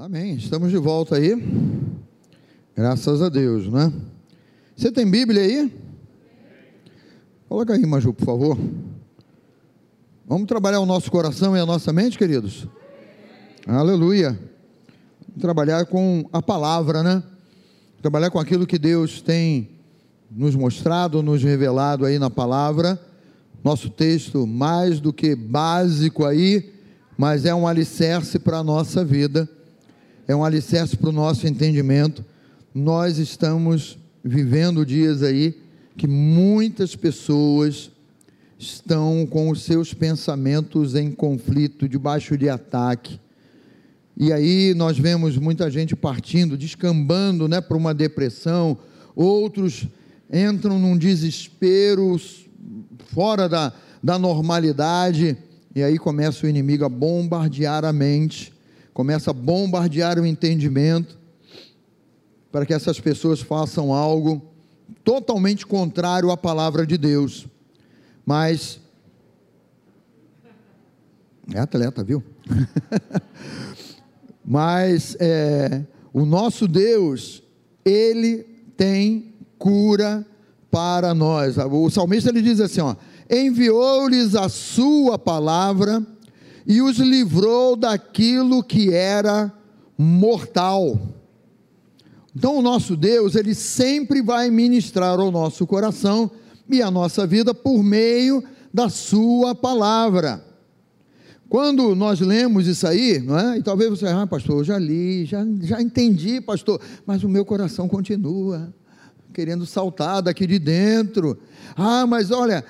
[0.00, 0.36] Amém.
[0.36, 1.34] Estamos de volta aí.
[2.76, 3.92] Graças a Deus, né?
[4.76, 5.74] Você tem Bíblia aí?
[7.48, 8.56] Coloca aí, Maju, por favor.
[10.24, 12.68] Vamos trabalhar o nosso coração e a nossa mente, queridos?
[13.66, 14.38] Aleluia.
[15.40, 17.20] Trabalhar com a palavra, né?
[18.00, 19.68] Trabalhar com aquilo que Deus tem
[20.30, 23.00] nos mostrado, nos revelado aí na palavra.
[23.64, 26.72] Nosso texto mais do que básico aí,
[27.16, 29.57] mas é um alicerce para a nossa vida
[30.28, 32.22] é um alicerce para o nosso entendimento.
[32.74, 35.56] Nós estamos vivendo dias aí
[35.96, 37.90] que muitas pessoas
[38.58, 43.18] estão com os seus pensamentos em conflito, debaixo de ataque.
[44.14, 48.76] E aí nós vemos muita gente partindo, descambando né, para uma depressão,
[49.16, 49.86] outros
[50.30, 52.20] entram num desespero
[53.06, 53.72] fora da,
[54.02, 55.38] da normalidade,
[55.74, 58.52] e aí começa o inimigo a bombardear a mente
[58.98, 61.16] começa a bombardear o entendimento
[62.50, 64.42] para que essas pessoas façam algo
[65.04, 67.46] totalmente contrário à palavra de Deus.
[68.26, 68.80] Mas
[71.54, 72.24] é atleta, viu?
[74.44, 77.40] Mas é, o nosso Deus,
[77.84, 78.38] ele
[78.76, 80.26] tem cura
[80.72, 81.56] para nós.
[81.56, 82.96] O salmista ele diz assim, ó:
[83.30, 86.04] enviou-lhes a sua palavra
[86.68, 89.50] e os livrou daquilo que era
[89.96, 91.00] mortal.
[92.36, 96.30] Então, o nosso Deus, ele sempre vai ministrar ao nosso coração
[96.68, 100.44] e à nossa vida por meio da Sua palavra.
[101.48, 103.56] Quando nós lemos isso aí, não é?
[103.56, 107.46] E talvez você, ah, pastor, eu já li, já, já entendi, pastor, mas o meu
[107.46, 108.72] coração continua
[109.32, 111.38] querendo saltar daqui de dentro.
[111.76, 112.64] Ah, mas olha,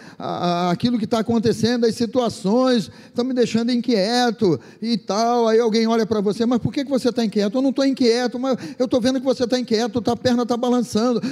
[0.71, 5.49] aquilo que está acontecendo, as situações estão me deixando inquieto e tal.
[5.49, 7.57] Aí alguém olha para você, mas por que, que você está inquieto?
[7.57, 10.57] Eu não estou inquieto, mas eu estou vendo que você está inquieto, a perna está
[10.57, 11.23] balançando.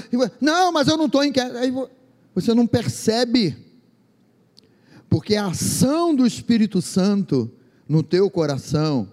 [0.41, 1.57] Não, mas eu não estou inquieto.
[1.57, 1.73] Aí
[2.35, 3.57] você não percebe,
[5.09, 7.51] porque a ação do Espírito Santo
[7.89, 9.09] no teu coração,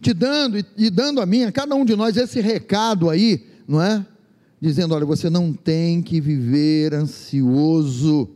[0.00, 3.80] te dando e dando a mim, a cada um de nós, esse recado aí, não
[3.80, 4.04] é?
[4.60, 8.28] Dizendo: olha, você não tem que viver ansioso,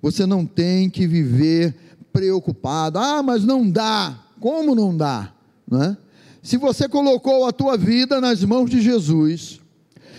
[0.00, 1.74] você não tem que viver
[2.12, 2.98] preocupado.
[2.98, 4.18] Ah, mas não dá.
[4.40, 5.32] Como não dá?
[5.68, 5.96] Não é?
[6.42, 9.60] Se você colocou a tua vida nas mãos de Jesus,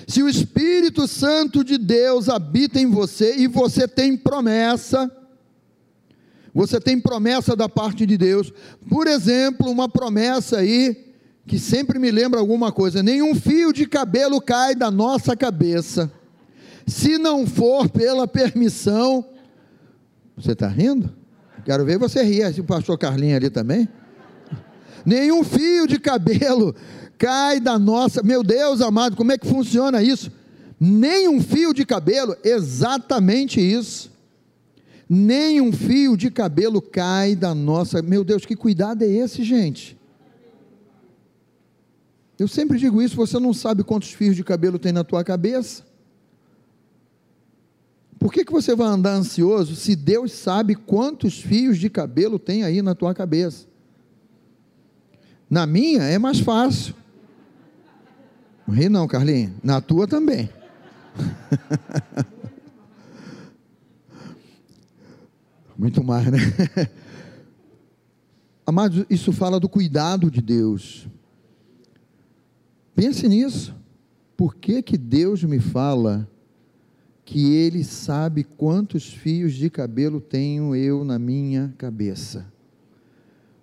[0.05, 5.09] se o Espírito Santo de Deus habita em você e você tem promessa,
[6.53, 8.51] você tem promessa da parte de Deus,
[8.89, 11.06] por exemplo, uma promessa aí
[11.47, 16.11] que sempre me lembra alguma coisa: nenhum fio de cabelo cai da nossa cabeça,
[16.85, 19.25] se não for pela permissão.
[20.35, 21.15] Você está rindo?
[21.65, 23.89] Quero ver você rir, o pastor Carlinhos ali também.
[25.05, 26.75] Nenhum fio de cabelo
[27.17, 28.21] cai da nossa.
[28.21, 30.31] Meu Deus amado, como é que funciona isso?
[30.79, 34.11] Nem um fio de cabelo, exatamente isso.
[35.09, 38.01] Nem um fio de cabelo cai da nossa.
[38.01, 39.97] Meu Deus, que cuidado é esse, gente?
[42.39, 45.83] Eu sempre digo isso, você não sabe quantos fios de cabelo tem na tua cabeça.
[48.19, 52.63] Por que, que você vai andar ansioso se Deus sabe quantos fios de cabelo tem
[52.63, 53.65] aí na tua cabeça?
[55.49, 56.93] Na minha é mais fácil.
[58.67, 59.53] Não ri não, Carlinhos.
[59.63, 60.49] Na tua também.
[65.77, 66.39] Muito mais, né?
[68.65, 71.07] Amados, isso fala do cuidado de Deus.
[72.97, 73.75] Pense nisso.
[74.35, 76.27] Por que, que Deus me fala
[77.23, 82.51] que Ele sabe quantos fios de cabelo tenho eu na minha cabeça?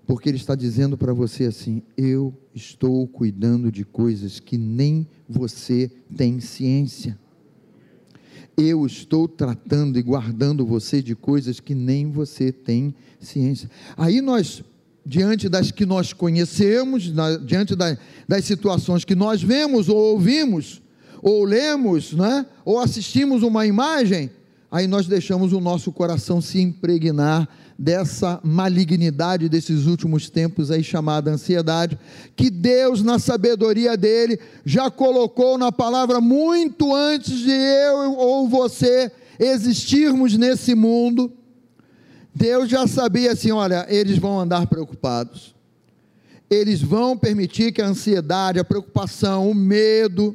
[0.07, 5.91] Porque Ele está dizendo para você assim: eu estou cuidando de coisas que nem você
[6.17, 7.19] tem ciência.
[8.57, 13.69] Eu estou tratando e guardando você de coisas que nem você tem ciência.
[13.97, 14.63] Aí nós
[15.05, 20.81] diante das que nós conhecemos, na, diante da, das situações que nós vemos ou ouvimos,
[21.21, 24.31] ou lemos, né, ou assistimos uma imagem,
[24.71, 27.49] aí nós deixamos o nosso coração se impregnar
[27.79, 31.99] dessa malignidade desses últimos tempos aí chamada ansiedade,
[32.37, 39.11] que Deus na sabedoria dele já colocou na palavra muito antes de eu ou você
[39.39, 41.33] existirmos nesse mundo
[42.35, 45.55] Deus já sabia assim: olha, eles vão andar preocupados,
[46.51, 50.35] eles vão permitir que a ansiedade, a preocupação, o medo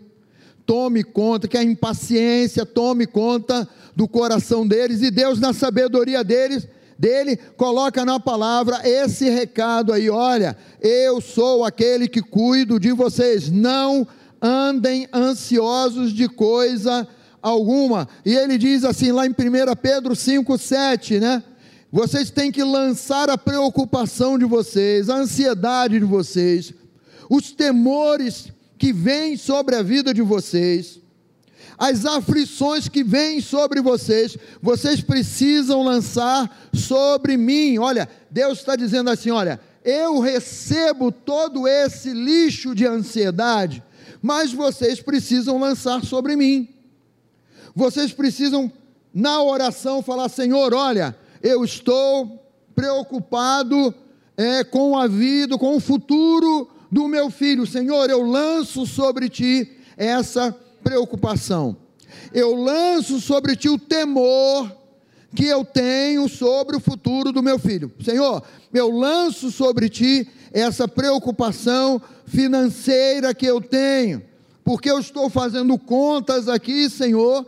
[0.66, 6.68] tome conta, que a impaciência tome conta do coração deles, e Deus, na sabedoria deles,
[6.98, 13.50] dele, coloca na palavra esse recado aí: olha, eu sou aquele que cuido de vocês,
[13.50, 14.08] não
[14.42, 17.06] andem ansiosos de coisa
[17.42, 18.08] alguma.
[18.26, 19.34] E ele diz assim lá em 1
[19.82, 21.44] Pedro 5,7, né?
[21.92, 26.72] Vocês têm que lançar a preocupação de vocês, a ansiedade de vocês,
[27.30, 31.00] os temores que vêm sobre a vida de vocês,
[31.78, 37.78] as aflições que vêm sobre vocês, vocês precisam lançar sobre mim.
[37.80, 43.82] Olha, Deus está dizendo assim: olha, eu recebo todo esse lixo de ansiedade,
[44.22, 46.68] mas vocês precisam lançar sobre mim.
[47.74, 48.72] Vocês precisam,
[49.14, 52.44] na oração, falar: Senhor, olha, eu estou
[52.76, 53.94] preocupado
[54.38, 57.66] é, com a vida, com o futuro do meu filho.
[57.66, 61.76] Senhor, eu lanço sobre ti essa preocupação.
[62.34, 64.72] Eu lanço sobre ti o temor
[65.36, 67.92] que eu tenho sobre o futuro do meu filho.
[68.04, 68.44] Senhor,
[68.74, 74.24] eu lanço sobre ti essa preocupação financeira que eu tenho,
[74.64, 77.46] porque eu estou fazendo contas aqui, Senhor,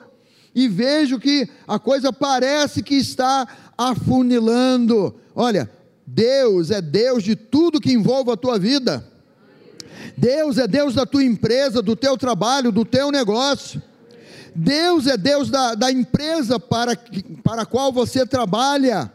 [0.53, 3.47] e vejo que a coisa parece que está
[3.89, 5.15] afunilando.
[5.35, 5.69] Olha,
[6.05, 9.05] Deus é Deus de tudo que envolve a tua vida.
[10.17, 13.81] Deus é Deus da tua empresa, do teu trabalho, do teu negócio.
[14.53, 16.97] Deus é Deus da, da empresa para,
[17.43, 19.11] para a qual você trabalha.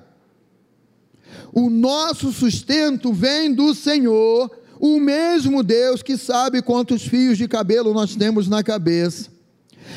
[1.52, 7.92] O nosso sustento vem do Senhor, o mesmo Deus que sabe quantos fios de cabelo
[7.92, 9.30] nós temos na cabeça.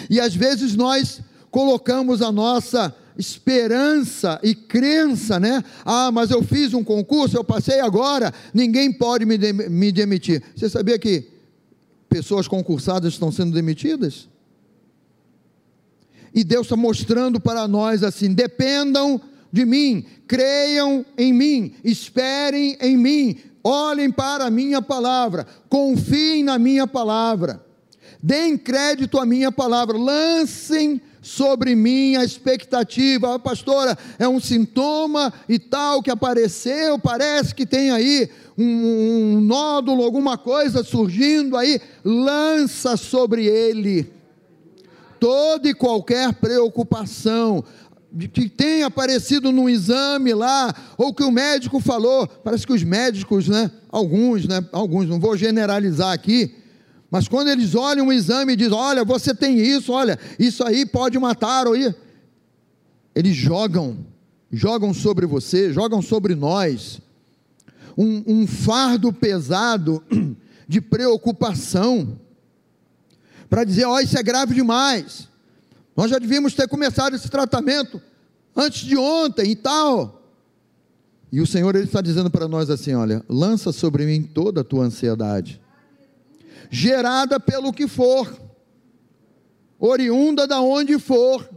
[0.10, 5.62] E às vezes nós colocamos a nossa esperança e crença, né?
[5.84, 10.42] Ah, mas eu fiz um concurso, eu passei agora, ninguém pode me, de me demitir.
[10.56, 11.28] Você sabia que
[12.08, 14.30] pessoas concursadas estão sendo demitidas?
[16.34, 19.20] E Deus está mostrando para nós assim: dependam
[19.52, 26.58] de mim, creiam em mim, esperem em mim, olhem para a minha palavra, confiem na
[26.58, 27.66] minha palavra,
[28.24, 35.34] deem crédito à minha palavra, lancem sobre mim a expectativa, ah, pastora, é um sintoma
[35.48, 41.80] e tal que apareceu, parece que tem aí um, um nódulo, alguma coisa surgindo aí,
[42.04, 44.20] lança sobre ele
[45.20, 47.64] toda e qualquer preocupação,
[48.34, 53.48] que tenha aparecido num exame lá, ou que o médico falou, parece que os médicos,
[53.48, 56.56] né, alguns, né, alguns, não vou generalizar aqui,
[57.12, 60.86] mas quando eles olham um exame e dizem: Olha, você tem isso, olha, isso aí
[60.86, 61.96] pode matar, ou ir.
[63.16, 64.06] Eles jogam,
[64.52, 67.02] jogam sobre você, jogam sobre nós,
[67.98, 70.04] um, um fardo pesado
[70.68, 72.20] de preocupação,
[73.50, 75.28] para dizer: Ó, oh, isso é grave demais,
[75.98, 78.00] nós já devíamos ter começado esse tratamento
[78.56, 80.18] antes de ontem e tal.
[81.32, 84.64] E o Senhor ele está dizendo para nós assim: olha, lança sobre mim toda a
[84.64, 85.60] tua ansiedade
[86.70, 88.32] gerada pelo que for,
[89.80, 91.48] oriunda da onde for,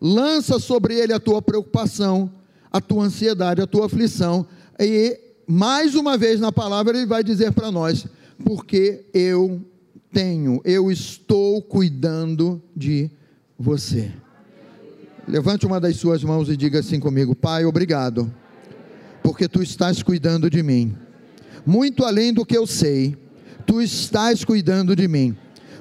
[0.00, 2.32] lança sobre ele a tua preocupação,
[2.70, 4.46] a tua ansiedade, a tua aflição,
[4.78, 8.06] e mais uma vez na palavra ele vai dizer para nós:
[8.44, 9.60] porque eu
[10.12, 13.10] tenho, eu estou cuidando de
[13.58, 14.10] você.
[15.28, 18.32] Levante uma das suas mãos e diga assim comigo: Pai, obrigado,
[19.22, 20.96] porque tu estás cuidando de mim,
[21.66, 23.16] muito além do que eu sei
[23.66, 25.36] tu estás cuidando de mim.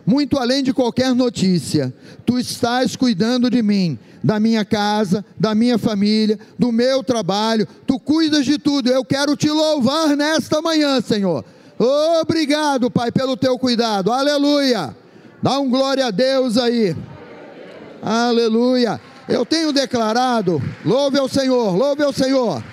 [0.05, 1.93] Muito além de qualquer notícia,
[2.25, 7.99] tu estás cuidando de mim, da minha casa, da minha família, do meu trabalho, tu
[7.99, 8.89] cuidas de tudo.
[8.89, 11.45] Eu quero te louvar nesta manhã, Senhor.
[12.21, 14.11] Obrigado, Pai, pelo teu cuidado.
[14.11, 14.95] Aleluia.
[15.41, 16.95] Dá um glória a Deus aí.
[18.01, 18.99] Aleluia.
[19.27, 22.63] Eu tenho declarado, louve ao Senhor, louve ao Senhor.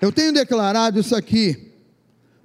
[0.00, 1.72] Eu tenho declarado isso aqui,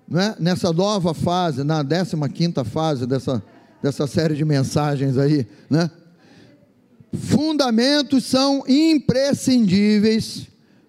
[0.07, 3.43] né, nessa nova fase, na 15 fase dessa,
[3.81, 5.89] dessa série de mensagens aí, né?
[7.13, 10.47] Fundamentos são imprescindíveis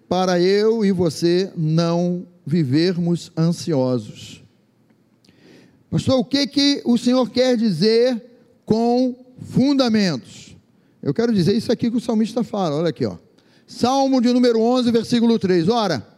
[0.09, 4.43] para eu e você não vivermos ansiosos.
[5.89, 8.21] Pastor, o que, que o Senhor quer dizer
[8.65, 10.57] com fundamentos?
[11.01, 13.17] Eu quero dizer isso aqui que o salmista fala, olha aqui, ó.
[13.67, 15.69] Salmo de número 11, versículo 3.
[15.69, 16.14] Ora,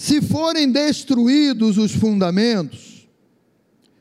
[0.00, 3.06] se forem destruídos os fundamentos,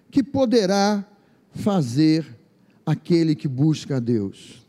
[0.10, 1.06] que poderá
[1.54, 2.26] fazer
[2.86, 4.66] aquele que busca a Deus?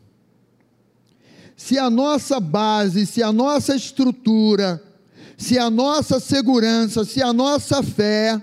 [1.55, 4.83] Se a nossa base, se a nossa estrutura,
[5.37, 8.37] se a nossa segurança, se a nossa fé,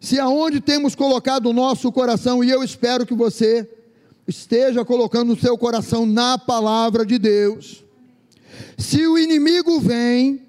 [0.00, 3.68] se aonde temos colocado o nosso coração, e eu espero que você
[4.26, 7.84] esteja colocando o seu coração na palavra de Deus.
[8.78, 10.48] Se o inimigo vem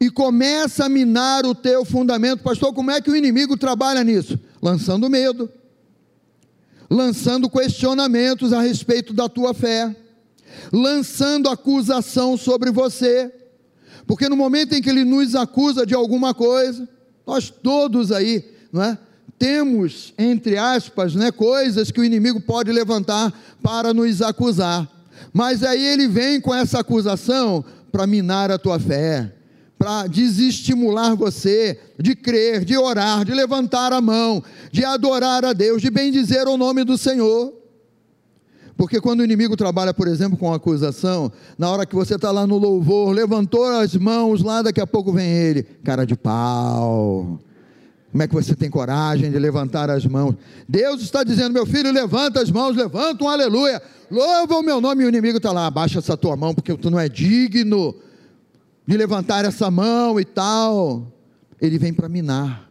[0.00, 4.38] e começa a minar o teu fundamento, pastor, como é que o inimigo trabalha nisso?
[4.60, 5.48] Lançando medo,
[6.90, 9.94] lançando questionamentos a respeito da tua fé,
[10.72, 13.32] lançando acusação sobre você,
[14.06, 16.88] porque no momento em que ele nos acusa de alguma coisa,
[17.26, 18.98] nós todos aí, não é?
[19.38, 23.32] Temos, entre aspas, né, coisas que o inimigo pode levantar
[23.62, 24.88] para nos acusar.
[25.32, 29.33] Mas aí ele vem com essa acusação para minar a tua fé,
[29.84, 35.82] para desestimular você de crer, de orar, de levantar a mão, de adorar a Deus,
[35.82, 37.52] de bendizer o nome do Senhor.
[38.78, 42.46] Porque quando o inimigo trabalha, por exemplo, com acusação, na hora que você está lá
[42.46, 47.38] no louvor, levantou as mãos lá, daqui a pouco vem ele, cara de pau.
[48.10, 50.34] Como é que você tem coragem de levantar as mãos?
[50.66, 55.02] Deus está dizendo, meu filho, levanta as mãos, levanta um aleluia, louva o meu nome,
[55.02, 57.94] e o inimigo está lá, abaixa essa tua mão, porque tu não é digno
[58.86, 61.12] de levantar essa mão e tal.
[61.60, 62.70] Ele vem para minar,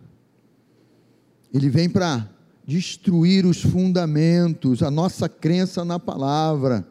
[1.54, 2.30] ele vem para
[2.66, 6.88] destruir os fundamentos, a nossa crença na palavra.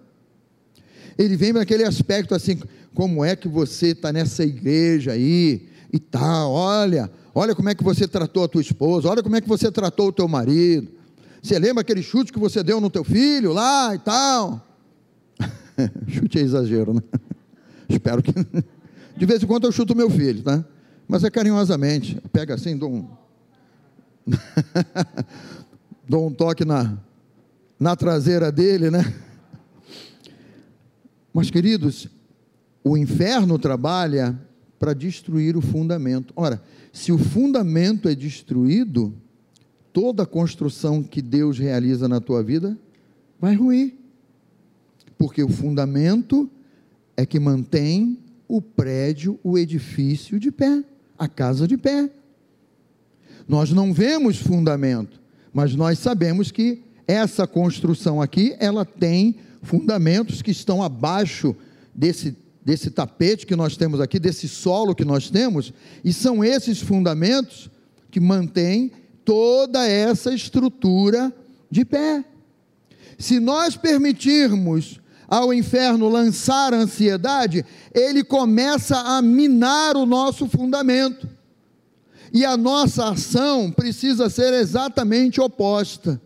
[1.18, 2.60] Ele vem para aquele aspecto assim,
[2.94, 7.84] como é que você está nessa igreja aí e tal, olha, olha como é que
[7.84, 10.88] você tratou a tua esposa, olha como é que você tratou o teu marido.
[11.42, 14.66] Você lembra aquele chute que você deu no teu filho lá e tal?
[16.08, 17.02] chute é exagero, né?
[17.88, 18.32] Espero que.
[19.16, 20.64] De vez em quando eu chuto meu filho, tá?
[21.06, 22.20] Mas é carinhosamente.
[22.32, 23.08] Pega assim, dou um.
[26.08, 26.96] dou um toque na,
[27.78, 29.12] na traseira dele, né?
[31.32, 32.08] Mas, queridos,
[32.84, 34.38] o inferno trabalha
[34.78, 36.32] para destruir o fundamento.
[36.36, 39.14] Ora, se o fundamento é destruído,
[39.92, 42.76] toda a construção que Deus realiza na tua vida
[43.40, 43.94] vai ruir.
[45.16, 46.50] Porque o fundamento
[47.16, 48.18] é que mantém
[48.48, 50.84] o prédio, o edifício de pé,
[51.18, 52.10] a casa de pé.
[53.48, 55.20] Nós não vemos fundamento,
[55.52, 61.54] mas nós sabemos que essa construção aqui, ela tem fundamentos que estão abaixo
[61.94, 65.72] desse, desse tapete que nós temos aqui, desse solo que nós temos,
[66.04, 67.70] e são esses fundamentos
[68.10, 68.92] que mantêm
[69.24, 71.32] toda essa estrutura
[71.70, 72.24] de pé.
[73.18, 75.00] Se nós permitirmos
[75.32, 81.26] ao inferno lançar a ansiedade, ele começa a minar o nosso fundamento.
[82.34, 86.20] E a nossa ação precisa ser exatamente oposta.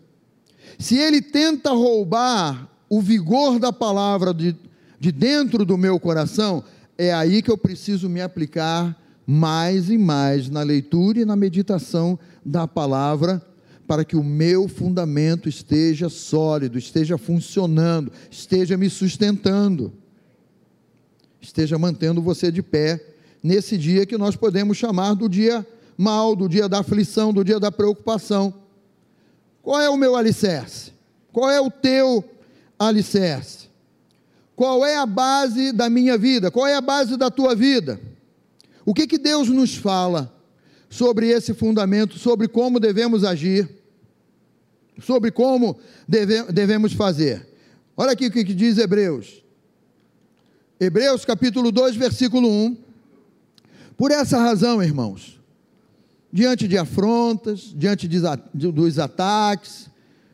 [0.77, 4.53] Se ele tenta roubar o vigor da palavra de,
[4.99, 6.61] de dentro do meu coração,
[6.97, 8.93] é aí que eu preciso me aplicar
[9.25, 13.41] mais e mais na leitura e na meditação da palavra,
[13.87, 19.93] para que o meu fundamento esteja sólido, esteja funcionando, esteja me sustentando,
[21.39, 23.01] esteja mantendo você de pé
[23.41, 25.65] nesse dia que nós podemos chamar do dia
[25.97, 28.53] mal, do dia da aflição, do dia da preocupação.
[29.63, 30.91] Qual é o meu alicerce?
[31.31, 32.23] Qual é o teu
[32.77, 33.67] alicerce?
[34.53, 36.51] Qual é a base da minha vida?
[36.51, 37.99] Qual é a base da tua vida?
[38.85, 40.33] O que, que Deus nos fala
[40.89, 43.76] sobre esse fundamento, sobre como devemos agir,
[44.99, 45.77] sobre como
[46.07, 47.47] deve, devemos fazer?
[47.95, 49.43] Olha aqui o que, diz Hebreus.
[50.79, 52.77] Hebreus capítulo 2, versículo 1.
[53.97, 55.39] Por essa razão, irmãos,
[56.31, 58.19] diante de afrontas, diante de,
[58.53, 59.89] dos ataques,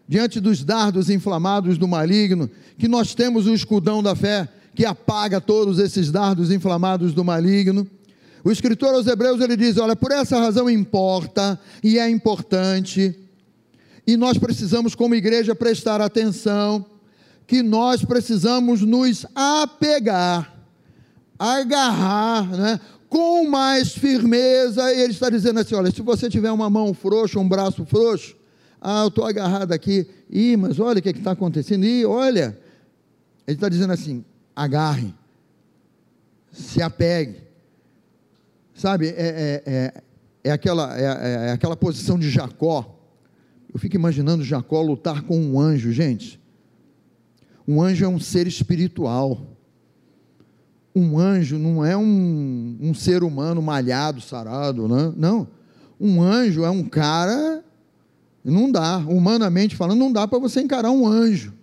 [0.07, 5.39] diante dos dardos inflamados do maligno, que nós temos o escudão da fé que apaga
[5.39, 7.87] todos esses dardos inflamados do maligno.
[8.43, 13.15] O escritor aos Hebreus ele diz: Olha, por essa razão importa e é importante,
[14.05, 16.85] e nós precisamos, como igreja, prestar atenção,
[17.47, 20.53] que nós precisamos nos apegar,
[21.37, 22.79] agarrar, né?
[23.09, 27.39] com mais firmeza, e ele está dizendo assim: olha, se você tiver uma mão frouxa,
[27.39, 28.35] um braço frouxo,
[28.81, 32.57] ah, eu estou agarrado aqui, ih, mas olha o que está acontecendo, ih, olha,
[33.47, 35.13] ele está dizendo assim: agarre,
[36.51, 37.37] se apegue,
[38.73, 39.93] sabe, é, é, é,
[40.45, 42.99] é aquela, é, é, é aquela posição de Jacó,
[43.73, 46.39] eu fico imaginando Jacó lutar com um anjo, gente,
[47.67, 49.41] um anjo é um ser espiritual,
[50.95, 55.11] um anjo não é um, um ser humano malhado, sarado, né?
[55.17, 55.47] não.
[55.99, 57.63] Um anjo é um cara,
[58.43, 61.53] não dá, humanamente falando, não dá para você encarar um anjo.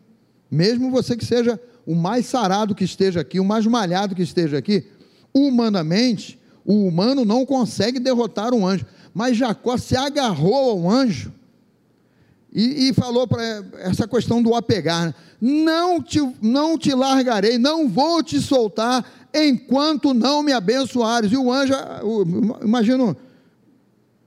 [0.50, 4.58] Mesmo você que seja o mais sarado que esteja aqui, o mais malhado que esteja
[4.58, 4.84] aqui,
[5.32, 8.86] humanamente, o humano não consegue derrotar um anjo.
[9.12, 11.32] Mas Jacó se agarrou ao anjo
[12.52, 13.42] E, e falou para
[13.78, 15.14] essa questão do apegar: né?
[15.40, 21.32] não te, não te largarei, não vou te soltar enquanto não me abençoares.
[21.32, 21.74] E o anjo,
[22.62, 23.16] imagino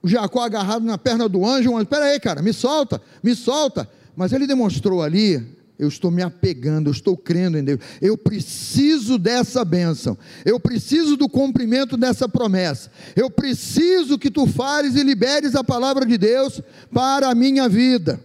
[0.02, 3.34] o Jacó agarrado na perna do anjo, o anjo, espera aí, cara, me solta, me
[3.34, 3.88] solta.
[4.16, 7.80] Mas ele demonstrou ali eu estou me apegando, eu estou crendo em Deus.
[8.00, 10.16] Eu preciso dessa bênção.
[10.44, 12.90] Eu preciso do cumprimento dessa promessa.
[13.16, 16.62] Eu preciso que tu fales e liberes a palavra de Deus
[16.92, 18.20] para a minha vida.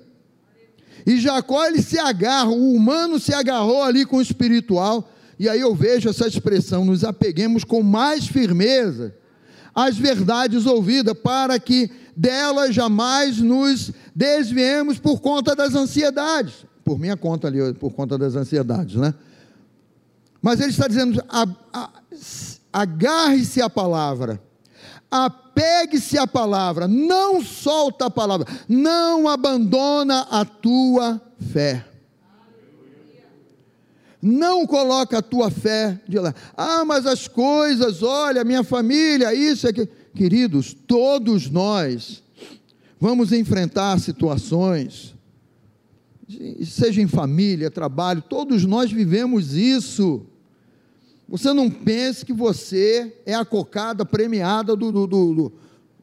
[1.08, 5.12] E Jacó ele se agarra, o humano se agarrou ali com o espiritual.
[5.40, 9.16] E aí eu vejo essa expressão: nos apeguemos com mais firmeza
[9.74, 17.16] às verdades ouvidas, para que delas jamais nos desviemos por conta das ansiedades por minha
[17.16, 19.14] conta ali, por conta das ansiedades, né?
[20.42, 21.24] Mas ele está dizendo:
[22.74, 24.42] agarre-se à palavra,
[25.12, 31.22] apegue-se à palavra, não solta a palavra, não abandona a tua
[31.54, 31.86] fé.
[34.20, 36.34] Não coloca a tua fé de lá.
[36.58, 39.88] Ah, mas as coisas, olha, minha família, isso, aqui.
[40.16, 42.24] Queridos, todos nós
[43.00, 45.19] vamos enfrentar situações
[46.66, 50.26] seja em família, trabalho, todos nós vivemos isso.
[51.28, 55.52] Você não pense que você é a cocada premiada do, do, do,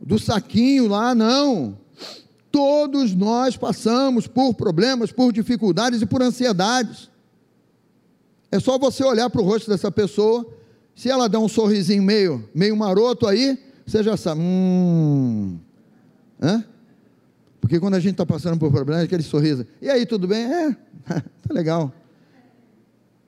[0.01, 1.79] do saquinho lá, não.
[2.51, 7.11] Todos nós passamos por problemas, por dificuldades e por ansiedades.
[8.51, 10.47] É só você olhar para o rosto dessa pessoa,
[10.95, 15.59] se ela der um sorrisinho meio, meio maroto aí, você já sabe, hum,
[16.41, 16.65] hã?
[17.67, 19.67] Porque quando a gente está passando por problemas, aquele sorriso.
[19.83, 20.45] E aí, tudo bem?
[20.45, 20.71] É,
[21.43, 21.93] tá legal.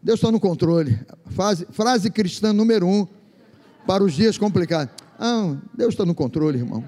[0.01, 0.97] Deus está no controle.
[1.27, 3.05] Frase, frase cristã número um
[3.85, 4.95] para os dias complicados.
[5.19, 6.85] Ah, Deus está no controle, irmão.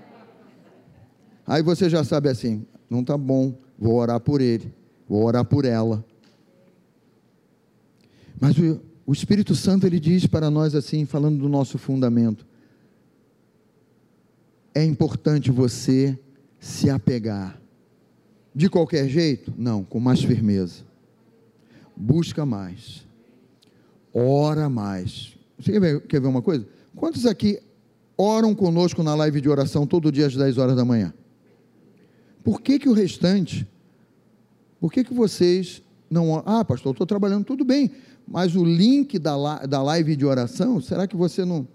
[1.45, 4.73] Aí você já sabe assim, não está bom, vou orar por ele,
[5.09, 6.05] vou orar por ela.
[8.41, 12.47] Mas o, o Espírito Santo ele diz para nós assim, falando do nosso fundamento,
[14.73, 16.17] é importante você
[16.61, 17.59] se apegar.
[18.55, 19.53] De qualquer jeito?
[19.57, 20.85] Não, com mais firmeza.
[21.97, 23.07] Busca mais.
[24.13, 25.37] Ora mais.
[25.59, 26.67] Você quer ver, quer ver uma coisa?
[26.95, 27.59] Quantos aqui
[28.17, 31.15] oram conosco na live de oração todo dia às 10 horas da manhã?
[32.45, 33.67] Por que que o restante?
[34.79, 36.43] Por que que vocês não...
[36.45, 37.91] Ah, pastor, estou trabalhando, tudo bem.
[38.27, 41.67] Mas o link da, da live de oração, será que você não...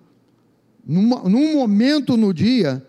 [0.86, 2.86] Num momento no dia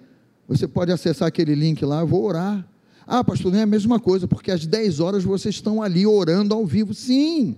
[0.48, 2.64] você pode acessar aquele link lá, eu vou orar.
[3.06, 6.54] Ah, pastor, não é a mesma coisa, porque às 10 horas vocês estão ali orando
[6.54, 6.92] ao vivo.
[6.92, 7.56] Sim,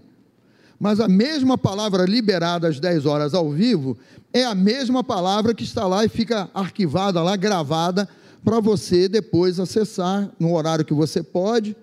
[0.79, 3.97] mas a mesma palavra liberada às 10 horas ao vivo
[4.33, 8.09] é a mesma palavra que está lá e fica arquivada lá, gravada,
[8.45, 11.77] para você depois acessar no horário que você pode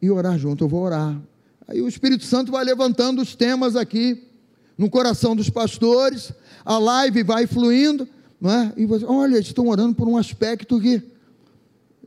[0.00, 0.64] e orar junto.
[0.64, 1.18] Eu vou orar.
[1.66, 4.22] Aí o Espírito Santo vai levantando os temas aqui
[4.76, 6.32] no coração dos pastores,
[6.64, 8.08] a live vai fluindo,
[8.40, 8.72] não é?
[8.76, 11.02] E você, olha, estão orando por um aspecto que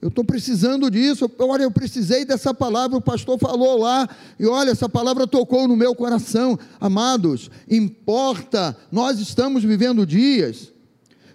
[0.02, 1.30] eu estou precisando disso.
[1.40, 4.08] Olha, eu precisei dessa palavra, o pastor falou lá,
[4.40, 6.58] e olha, essa palavra tocou no meu coração.
[6.80, 10.72] Amados, importa, nós estamos vivendo dias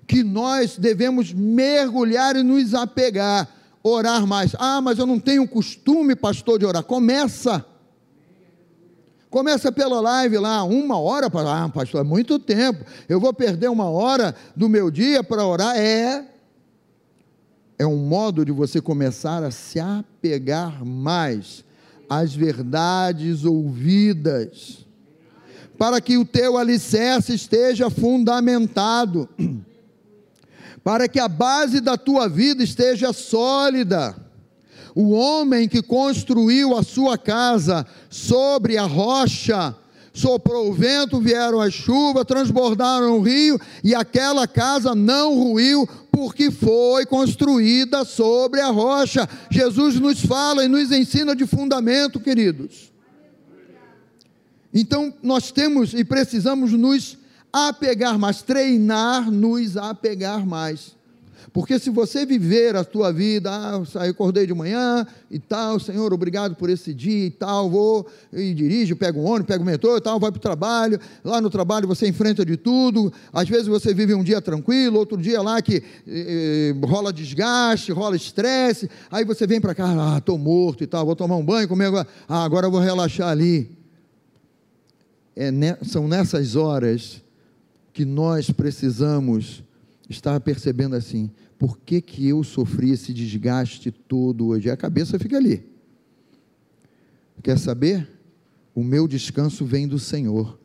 [0.06, 3.48] que nós devemos mergulhar e nos apegar,
[3.82, 4.54] orar mais.
[4.58, 6.82] Ah, mas eu não tenho costume, pastor, de orar.
[6.82, 7.64] Começa.
[9.32, 11.64] Começa pela live lá, uma hora para.
[11.64, 12.84] Ah, pastor, é muito tempo.
[13.08, 15.74] Eu vou perder uma hora do meu dia para orar.
[15.74, 16.22] É.
[17.78, 21.64] É um modo de você começar a se apegar mais
[22.10, 24.84] às verdades ouvidas,
[25.78, 29.26] para que o teu alicerce esteja fundamentado,
[30.84, 34.14] para que a base da tua vida esteja sólida
[34.94, 39.74] o homem que construiu a sua casa sobre a rocha,
[40.12, 46.50] soprou o vento, vieram as chuvas, transbordaram o rio, e aquela casa não ruiu, porque
[46.50, 49.28] foi construída sobre a rocha.
[49.50, 52.92] Jesus nos fala e nos ensina de fundamento, queridos.
[54.74, 57.18] Então, nós temos e precisamos nos
[57.52, 60.96] apegar mais, treinar, nos apegar mais.
[61.52, 66.10] Porque se você viver a tua vida, ah, eu acordei de manhã e tal, Senhor,
[66.12, 69.94] obrigado por esse dia e tal, vou e dirijo, pego um ônibus, pego o metrô
[69.98, 73.66] e tal, vai para o trabalho, lá no trabalho você enfrenta de tudo, às vezes
[73.66, 78.88] você vive um dia tranquilo, outro dia lá que eh, eh rola desgaste, rola estresse,
[79.10, 81.86] aí você vem para cá, ah, estou morto e tal, vou tomar um banho, comer
[81.86, 83.70] agora, ah, agora vou relaxar ali.
[85.36, 85.50] É,
[85.82, 87.22] são nessas horas
[87.92, 89.62] que nós precisamos
[90.12, 94.70] estava percebendo assim: por que, que eu sofri esse desgaste todo hoje?
[94.70, 95.64] A cabeça fica ali.
[97.42, 98.08] Quer saber?
[98.74, 100.58] O meu descanso vem do Senhor.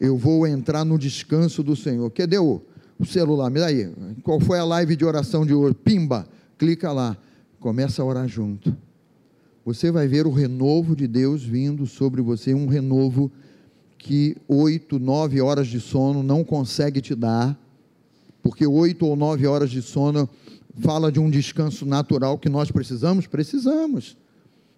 [0.00, 2.10] Eu vou entrar no descanso do Senhor.
[2.10, 2.62] Cadê o,
[2.98, 3.50] o celular?
[3.50, 3.92] Me dá aí.
[4.22, 5.74] Qual foi a live de oração de hoje?
[5.74, 6.26] Pimba!
[6.56, 7.16] Clica lá.
[7.60, 8.74] Começa a orar junto.
[9.64, 13.30] Você vai ver o renovo de Deus vindo sobre você, um renovo
[13.96, 17.56] que oito, nove horas de sono não consegue te dar,
[18.42, 20.28] porque oito ou nove horas de sono
[20.80, 23.26] fala de um descanso natural que nós precisamos?
[23.26, 24.16] Precisamos.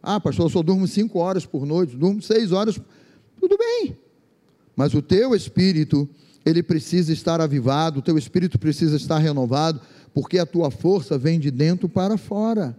[0.03, 2.79] Ah, pastor, eu só durmo cinco horas por noite, durmo seis horas.
[3.41, 3.97] Tudo bem.
[4.77, 6.09] Mas o teu espírito,
[6.45, 9.81] ele precisa estar avivado, o teu espírito precisa estar renovado,
[10.13, 12.77] porque a tua força vem de dentro para fora.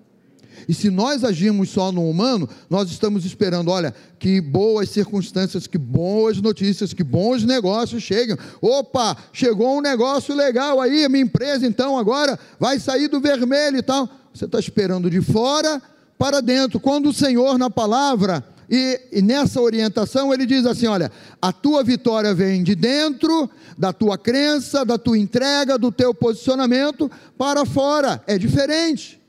[0.68, 5.78] E se nós agimos só no humano, nós estamos esperando, olha, que boas circunstâncias, que
[5.78, 8.38] boas notícias, que bons negócios cheguem.
[8.62, 13.84] Opa, chegou um negócio legal aí, minha empresa então agora vai sair do vermelho e
[13.84, 14.10] tal.
[14.34, 15.82] Você está esperando de fora
[16.18, 16.80] para dentro.
[16.80, 21.84] Quando o Senhor, na palavra, e, e, nessa orientação ele diz assim: olha, a tua
[21.84, 28.24] vitória vem de dentro, da tua crença, da tua entrega, do teu posicionamento para fora.
[28.26, 29.22] É diferente.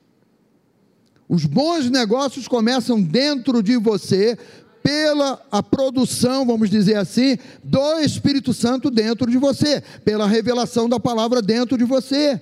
[1.29, 4.39] Os bons negócios começam dentro de você,
[4.83, 11.01] pela a produção, vamos dizer assim, do Espírito Santo dentro de você, pela revelação da
[11.01, 12.41] palavra dentro de você.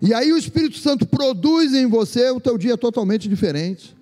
[0.00, 3.96] E aí o Espírito Santo produz em você o teu dia totalmente diferente.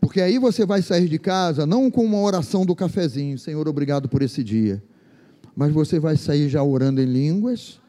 [0.00, 4.08] Porque aí você vai sair de casa não com uma oração do cafezinho, Senhor, obrigado
[4.08, 4.82] por esse dia.
[5.56, 7.80] Mas você vai sair já orando em línguas,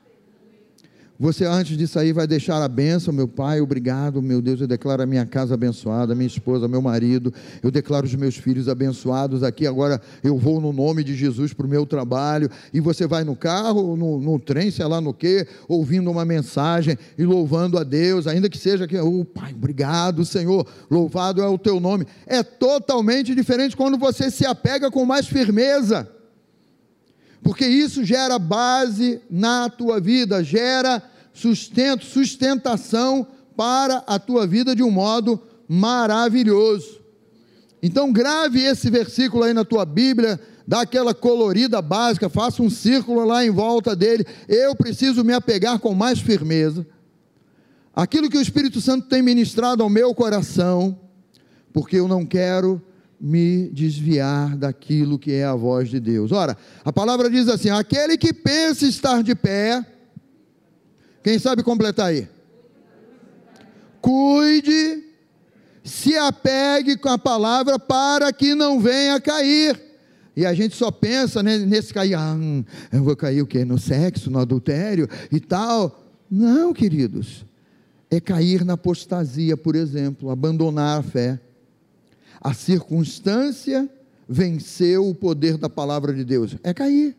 [1.21, 4.61] você, antes de sair, vai deixar a bênção, meu Pai, obrigado, meu Deus.
[4.61, 7.33] Eu declaro a minha casa abençoada, minha esposa, meu marido.
[7.61, 9.67] Eu declaro os meus filhos abençoados aqui.
[9.67, 12.49] Agora eu vou no nome de Jesus para o meu trabalho.
[12.73, 16.97] E você vai no carro, no, no trem, sei lá no quê, ouvindo uma mensagem
[17.17, 21.57] e louvando a Deus, ainda que seja aqui, oh, Pai, obrigado, Senhor, louvado é o
[21.57, 22.05] teu nome.
[22.25, 26.18] É totalmente diferente quando você se apega com mais firmeza
[27.41, 31.01] porque isso gera base na tua vida, gera
[31.33, 36.99] sustento, sustentação para a tua vida de um modo maravilhoso.
[37.81, 43.23] Então, grave esse versículo aí na tua Bíblia, dá aquela colorida básica, faça um círculo
[43.25, 44.25] lá em volta dele.
[44.47, 46.85] Eu preciso me apegar com mais firmeza.
[47.95, 50.99] Aquilo que o Espírito Santo tem ministrado ao meu coração,
[51.73, 52.81] porque eu não quero
[53.19, 56.31] me desviar daquilo que é a voz de Deus.
[56.31, 59.85] Ora, a palavra diz assim: aquele que pensa estar de pé,
[61.21, 62.27] quem sabe completar aí?
[63.99, 65.03] Cuide,
[65.83, 69.89] se apegue com a palavra para que não venha cair.
[70.35, 73.65] E a gente só pensa nesse cair, ah, hum, eu vou cair o quê?
[73.65, 76.05] No sexo, no adultério e tal.
[76.31, 77.45] Não, queridos.
[78.09, 81.39] É cair na apostasia, por exemplo, abandonar a fé
[82.41, 83.89] a circunstância
[84.27, 86.55] venceu o poder da palavra de Deus.
[86.63, 87.15] É cair.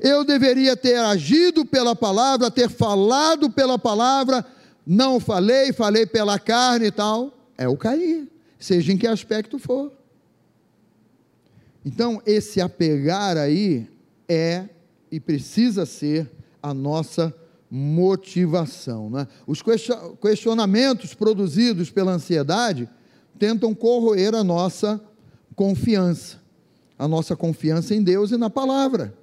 [0.00, 4.44] Eu deveria ter agido pela palavra, ter falado pela palavra,
[4.86, 7.36] não falei, falei pela carne e tal.
[7.56, 9.92] É o cair, seja em que aspecto for.
[11.84, 13.88] Então, esse apegar aí
[14.28, 14.64] é
[15.10, 16.30] e precisa ser
[16.62, 17.34] a nossa
[17.70, 19.10] motivação.
[19.10, 19.26] Né?
[19.46, 19.62] Os
[20.20, 22.88] questionamentos produzidos pela ansiedade
[23.40, 25.00] tentam corroer a nossa
[25.56, 26.36] confiança,
[26.98, 29.14] a nossa confiança em Deus e na palavra.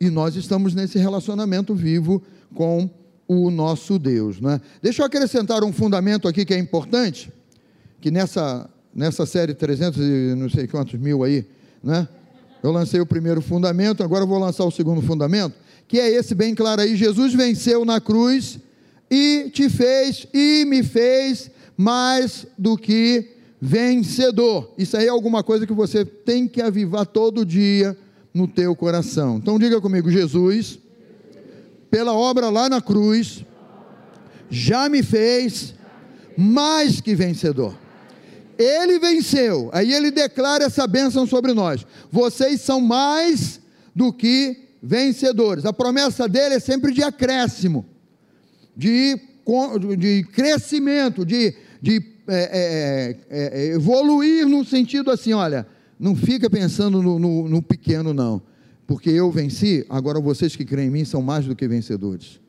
[0.00, 2.22] E nós estamos nesse relacionamento vivo
[2.54, 2.88] com
[3.26, 4.40] o nosso Deus.
[4.40, 4.60] Né?
[4.80, 7.32] Deixa eu acrescentar um fundamento aqui que é importante,
[8.00, 11.44] que nessa, nessa série 300 e não sei quantos mil aí,
[11.82, 12.06] né?
[12.62, 15.56] eu lancei o primeiro fundamento, agora eu vou lançar o segundo fundamento,
[15.88, 18.60] que é esse bem claro aí, Jesus venceu na cruz
[19.10, 24.72] e te fez e me fez mais do que vencedor.
[24.78, 27.96] Isso aí é alguma coisa que você tem que avivar todo dia
[28.32, 29.38] no teu coração.
[29.38, 30.78] Então diga comigo, Jesus,
[31.90, 33.44] pela obra lá na cruz,
[34.50, 35.74] já me fez
[36.36, 37.76] mais que vencedor.
[38.58, 39.70] Ele venceu.
[39.72, 41.86] Aí ele declara essa bênção sobre nós.
[42.10, 43.60] Vocês são mais
[43.94, 45.64] do que vencedores.
[45.64, 47.84] A promessa dele é sempre de acréscimo,
[48.76, 49.18] de,
[49.98, 55.66] de crescimento, de de é é, é, é, evoluir no sentido assim: olha,
[55.98, 58.42] não fica pensando no, no, no pequeno, não,
[58.86, 62.40] porque eu venci, agora vocês que creem em mim são mais do que vencedores.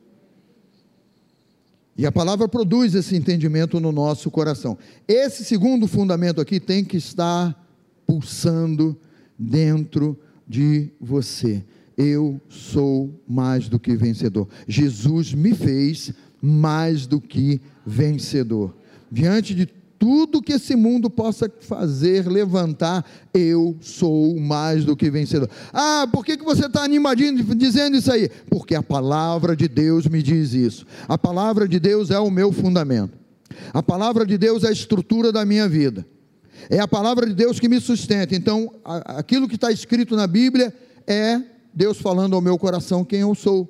[1.96, 4.78] E a palavra produz esse entendimento no nosso coração.
[5.06, 7.66] Esse segundo fundamento aqui tem que estar
[8.06, 8.96] pulsando
[9.36, 11.64] dentro de você.
[11.96, 14.48] eu sou mais do que vencedor.
[14.68, 18.77] Jesus me fez mais do que vencedor.
[19.10, 19.66] Diante de
[19.98, 25.50] tudo que esse mundo possa fazer, levantar, eu sou mais do que vencedor.
[25.72, 28.30] Ah, por que, que você está animadinho dizendo isso aí?
[28.48, 30.86] Porque a palavra de Deus me diz isso.
[31.08, 33.18] A palavra de Deus é o meu fundamento.
[33.72, 36.06] A palavra de Deus é a estrutura da minha vida.
[36.70, 38.36] É a palavra de Deus que me sustenta.
[38.36, 40.72] Então, aquilo que está escrito na Bíblia
[41.06, 41.40] é
[41.74, 43.68] Deus falando ao meu coração quem eu sou.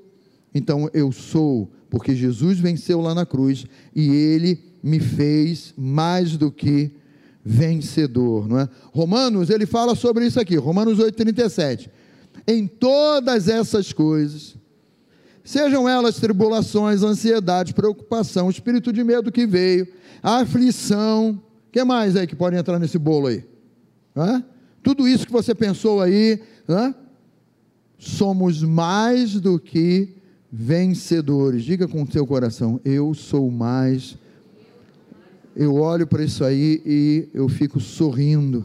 [0.54, 6.50] Então, eu sou, porque Jesus venceu lá na cruz e ele me fez mais do
[6.50, 6.90] que
[7.44, 8.68] vencedor, não é?
[8.92, 11.90] Romanos, ele fala sobre isso aqui, Romanos 8:37.
[12.46, 14.56] Em todas essas coisas,
[15.44, 19.88] sejam elas tribulações, ansiedade, preocupação, espírito de medo que veio,
[20.22, 23.44] aflição, que mais aí que pode entrar nesse bolo aí?
[24.82, 26.94] Tudo isso que você pensou aí, hã?
[27.98, 30.16] somos mais do que
[30.50, 31.64] vencedores.
[31.64, 34.16] Diga com o seu coração: Eu sou mais
[35.58, 38.64] eu olho para isso aí e eu fico sorrindo,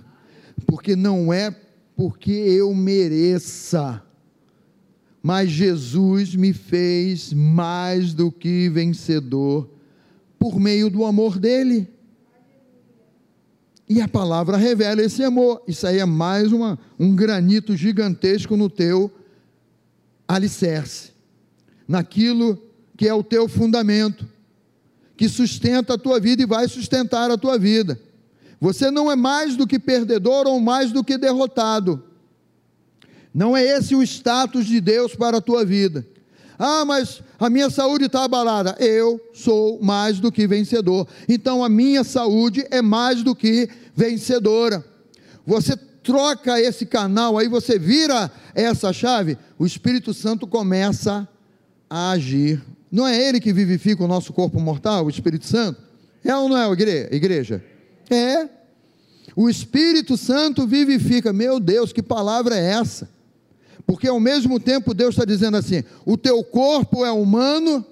[0.68, 1.50] porque não é
[1.96, 4.04] porque eu mereça,
[5.20, 9.68] mas Jesus me fez mais do que vencedor
[10.38, 11.90] por meio do amor dele.
[13.90, 15.64] E a palavra revela esse amor.
[15.68, 19.12] Isso aí é mais uma, um granito gigantesco no teu
[20.28, 21.12] alicerce,
[21.88, 22.62] naquilo
[22.96, 24.33] que é o teu fundamento
[25.16, 28.00] que sustenta a tua vida e vai sustentar a tua vida.
[28.60, 32.04] Você não é mais do que perdedor ou mais do que derrotado.
[33.34, 36.06] Não é esse o status de Deus para a tua vida.
[36.58, 38.76] Ah, mas a minha saúde está abalada.
[38.80, 41.08] Eu sou mais do que vencedor.
[41.28, 44.86] Então a minha saúde é mais do que vencedora.
[45.46, 51.28] Você troca esse canal, aí você vira essa chave, o Espírito Santo começa
[51.90, 52.62] a agir
[52.94, 55.82] não é Ele que vivifica o nosso corpo mortal, o Espírito Santo?
[56.24, 56.72] É ou não é,
[57.12, 57.64] igreja?
[58.08, 58.48] É.
[59.36, 61.34] O Espírito Santo vivifica.
[61.34, 63.10] Meu Deus, que palavra é essa?
[63.88, 67.84] Porque ao mesmo tempo Deus está dizendo assim: o teu corpo é humano,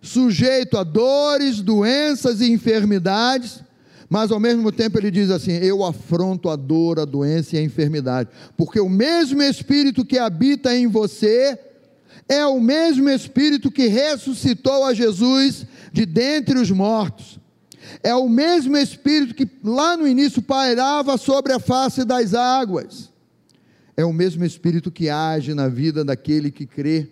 [0.00, 3.62] sujeito a dores, doenças e enfermidades,
[4.08, 7.62] mas ao mesmo tempo ele diz assim: eu afronto a dor, a doença e a
[7.62, 11.58] enfermidade, porque o mesmo Espírito que habita em você
[12.28, 17.38] é o mesmo Espírito que ressuscitou a Jesus de dentre os mortos.
[18.02, 23.10] É o mesmo Espírito que lá no início pairava sobre a face das águas.
[23.96, 27.08] É o mesmo Espírito que age na vida daquele que crê,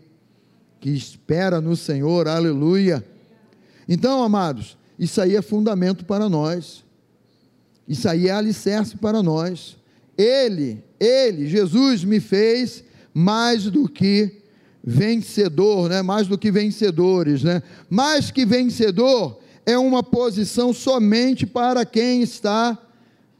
[0.80, 3.04] que espera no Senhor, aleluia.
[3.88, 6.84] Então, amados, isso aí é fundamento para nós,
[7.86, 9.76] isso aí é alicerce para nós.
[10.16, 12.82] Ele, Ele, Jesus me fez
[13.14, 14.41] mais do que
[14.84, 16.02] vencedor, né?
[16.02, 17.62] mais do que vencedores, né?
[17.88, 22.76] mais que vencedor é uma posição somente para quem está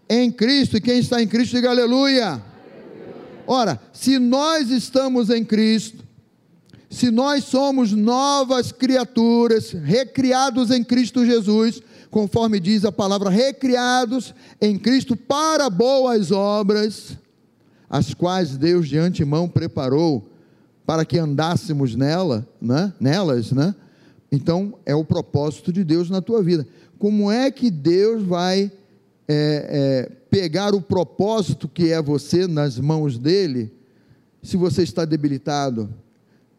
[0.09, 2.41] em Cristo, e quem está em Cristo, diga aleluia.
[3.47, 6.05] Ora, se nós estamos em Cristo,
[6.89, 14.79] se nós somos novas criaturas, recriados em Cristo Jesus, conforme diz a palavra, recriados em
[14.79, 17.17] Cristo para boas obras,
[17.89, 20.32] as quais Deus de antemão preparou
[20.93, 22.93] para que andássemos nela, né?
[23.01, 23.75] nelas, né?
[24.31, 26.69] Então é o propósito de Deus na tua vida.
[26.99, 28.71] Como é que Deus vai
[29.27, 33.73] é, é, pegar o propósito que é você nas mãos dele,
[34.43, 35.89] se você está debilitado?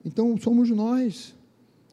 [0.04, 1.36] Então somos nós.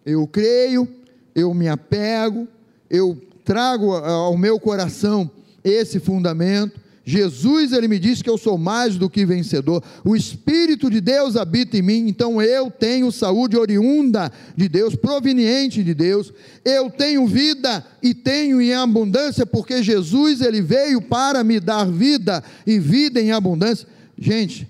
[0.03, 0.89] Eu creio,
[1.35, 2.49] eu me apego,
[2.89, 5.31] eu trago ao meu coração
[5.63, 9.83] esse fundamento, Jesus, ele me disse que eu sou mais do que vencedor.
[10.05, 15.83] O Espírito de Deus habita em mim, então eu tenho saúde oriunda de Deus, proveniente
[15.83, 16.33] de Deus.
[16.65, 22.45] Eu tenho vida e tenho em abundância, porque Jesus, ele veio para me dar vida
[22.65, 23.89] e vida em abundância.
[24.17, 24.69] Gente,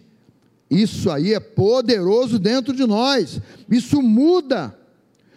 [0.70, 3.38] isso aí é poderoso dentro de nós.
[3.70, 4.74] Isso muda.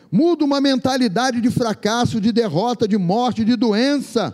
[0.09, 4.33] Muda uma mentalidade de fracasso, de derrota, de morte, de doença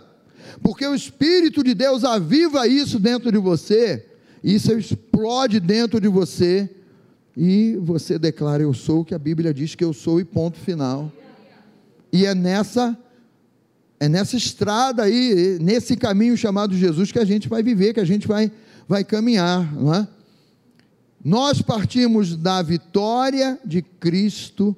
[0.62, 4.06] porque o Espírito de Deus aviva isso dentro de você,
[4.42, 6.68] isso explode dentro de você,
[7.36, 10.58] e você declara: Eu sou o que a Bíblia diz que eu sou, e ponto
[10.58, 11.12] final.
[12.12, 12.98] E é nessa,
[13.98, 18.04] é nessa estrada aí, nesse caminho chamado Jesus, que a gente vai viver, que a
[18.04, 18.50] gente vai,
[18.88, 20.08] vai caminhar, não é?
[21.22, 24.74] Nós partimos da vitória de Cristo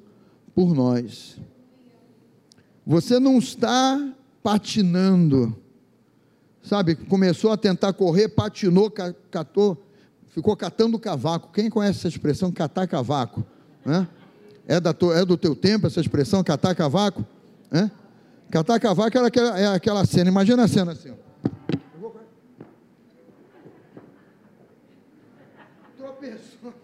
[0.55, 1.37] por nós.
[2.85, 5.57] Você não está patinando,
[6.63, 6.95] sabe?
[6.95, 8.91] Começou a tentar correr, patinou,
[9.31, 9.85] catou,
[10.29, 11.51] ficou catando cavaco.
[11.53, 13.45] Quem conhece essa expressão, catar cavaco?
[13.85, 14.07] Né?
[14.67, 17.27] É, da é do teu tempo essa expressão, catar cavaco?
[17.71, 17.91] Né?
[18.51, 21.13] Catar cavaco era aquela, é aquela cena, imagina a cena assim.
[25.97, 26.75] Tropeçou.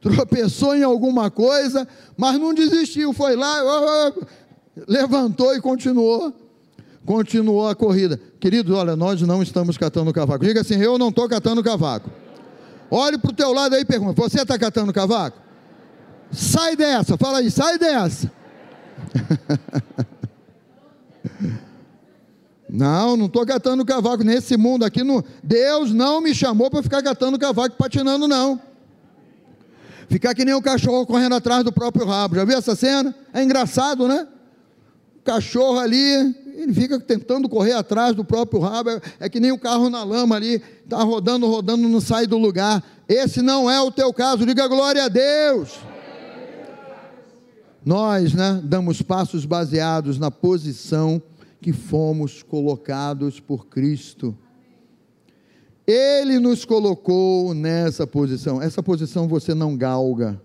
[0.00, 4.12] Tropeçou em alguma coisa, mas não desistiu, foi lá,
[4.88, 6.32] levantou e continuou
[7.04, 8.20] continuou a corrida.
[8.40, 10.44] Queridos, olha, nós não estamos catando cavaco.
[10.44, 12.10] Diga assim: eu não estou catando cavaco.
[12.90, 15.38] Olhe para o teu lado aí e pergunta: você está catando cavaco?
[16.30, 18.30] Sai dessa, fala aí, sai dessa.
[22.74, 25.04] Não, não estou catando cavaco nesse mundo aqui.
[25.04, 28.58] No, Deus não me chamou para ficar catando cavaco patinando, não.
[30.08, 32.34] Ficar que nem o cachorro correndo atrás do próprio rabo.
[32.34, 33.14] Já viu essa cena?
[33.34, 34.26] É engraçado, né?
[35.24, 39.58] Cachorro ali, ele fica tentando correr atrás do próprio rabo, é, é que nem o
[39.58, 42.82] carro na lama ali, está rodando, rodando, não sai do lugar.
[43.08, 45.78] Esse não é o teu caso, diga glória a Deus.
[47.84, 51.20] Nós, né, damos passos baseados na posição
[51.60, 54.36] que fomos colocados por Cristo.
[55.86, 58.62] Ele nos colocou nessa posição.
[58.62, 60.40] Essa posição você não galga.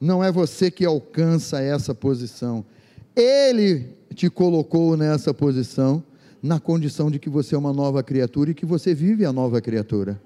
[0.00, 2.64] Não é você que alcança essa posição.
[3.14, 6.02] Ele te colocou nessa posição,
[6.42, 9.60] na condição de que você é uma nova criatura e que você vive a nova
[9.60, 10.20] criatura,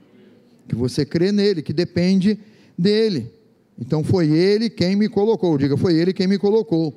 [0.69, 2.39] que você crê nele, que depende
[2.77, 3.31] dele.
[3.79, 6.95] Então foi ele quem me colocou, diga, foi ele quem me colocou.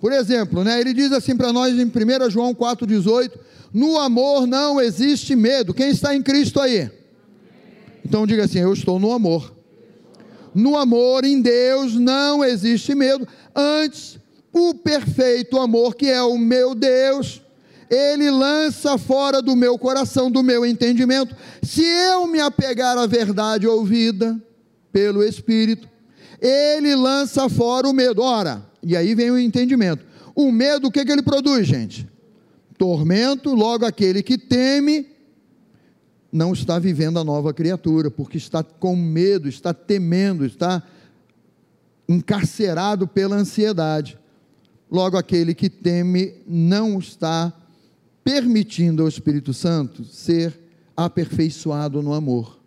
[0.00, 3.32] Por exemplo, né, ele diz assim para nós em 1 João 4,18:
[3.72, 5.74] No amor não existe medo.
[5.74, 6.90] Quem está em Cristo aí?
[8.04, 9.54] Então diga assim: Eu estou no amor.
[10.54, 13.28] No amor em Deus não existe medo.
[13.54, 14.18] Antes,
[14.52, 17.42] o perfeito amor, que é o meu Deus,
[17.88, 21.34] ele lança fora do meu coração, do meu entendimento.
[21.62, 24.40] Se eu me apegar à verdade ouvida
[24.92, 25.88] pelo Espírito,
[26.40, 28.22] ele lança fora o medo.
[28.22, 30.04] Ora, e aí vem o entendimento.
[30.34, 32.08] O medo, o que, que ele produz, gente?
[32.78, 35.06] Tormento, logo aquele que teme
[36.32, 40.82] não está vivendo a nova criatura, porque está com medo, está temendo, está
[42.08, 44.19] encarcerado pela ansiedade.
[44.90, 47.52] Logo, aquele que teme não está
[48.24, 50.58] permitindo ao Espírito Santo ser
[50.96, 52.58] aperfeiçoado no amor.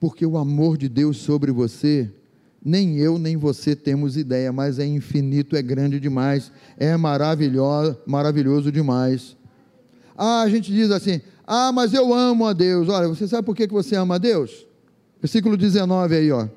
[0.00, 2.10] Porque o amor de Deus sobre você,
[2.64, 8.72] nem eu nem você temos ideia, mas é infinito, é grande demais, é maravilhoso, maravilhoso
[8.72, 9.36] demais.
[10.16, 12.88] Ah, a gente diz assim: ah, mas eu amo a Deus.
[12.88, 14.66] Olha, você sabe por que você ama a Deus?
[15.20, 16.48] Versículo 19 aí, ó.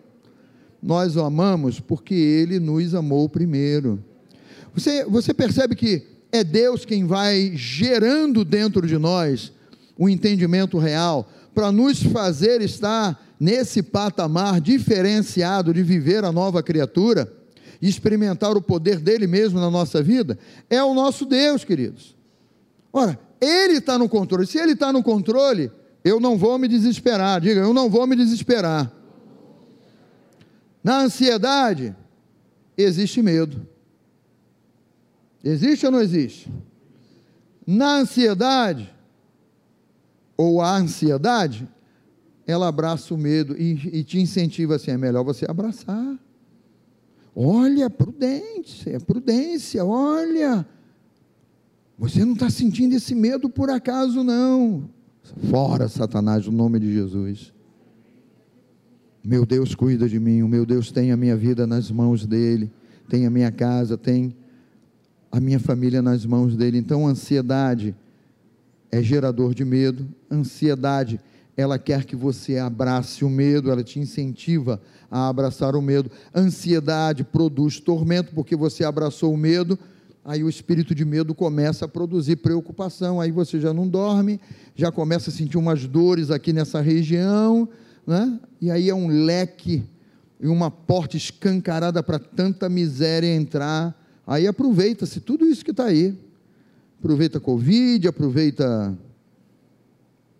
[0.82, 4.04] Nós o amamos porque ele nos amou primeiro.
[4.74, 9.52] Você, você percebe que é Deus quem vai gerando dentro de nós
[9.98, 17.32] o entendimento real para nos fazer estar nesse patamar diferenciado de viver a nova criatura
[17.82, 20.40] e experimentar o poder dele mesmo na nossa vida?
[20.70, 22.16] É o nosso Deus, queridos.
[22.94, 24.46] Ora, ele está no controle.
[24.46, 25.72] Se ele está no controle,
[26.04, 27.42] eu não vou me desesperar.
[27.42, 28.92] Diga, eu não vou me desesperar.
[30.84, 31.96] Na ansiedade,
[32.78, 33.68] existe medo.
[35.44, 36.52] Existe ou não existe?
[37.66, 38.94] Na ansiedade,
[40.38, 41.68] ou a ansiedade,
[42.46, 46.20] ela abraça o medo e, e te incentiva assim: é melhor você abraçar.
[47.36, 50.68] Olha, prudência, prudência, olha.
[51.98, 54.90] Você não está sentindo esse medo por acaso, não.
[55.50, 57.54] Fora, Satanás, no nome de Jesus.
[59.24, 62.72] Meu Deus cuida de mim, o meu Deus tem a minha vida nas mãos dele,
[63.08, 64.36] tem a minha casa, tem
[65.32, 66.78] a minha família nas mãos dele.
[66.78, 67.96] Então, ansiedade
[68.92, 70.06] é gerador de medo.
[70.30, 71.20] Ansiedade,
[71.56, 76.12] ela quer que você abrace o medo, ela te incentiva a abraçar o medo.
[76.36, 79.80] Ansiedade produz tormento, porque você abraçou o medo,
[80.24, 84.40] aí o espírito de medo começa a produzir preocupação, aí você já não dorme,
[84.76, 87.68] já começa a sentir umas dores aqui nessa região,
[88.06, 88.40] né?
[88.60, 89.84] e aí é um leque
[90.40, 96.18] e uma porta escancarada para tanta miséria entrar Aí aproveita-se tudo isso que está aí.
[97.00, 98.98] Aproveita a Covid, aproveita.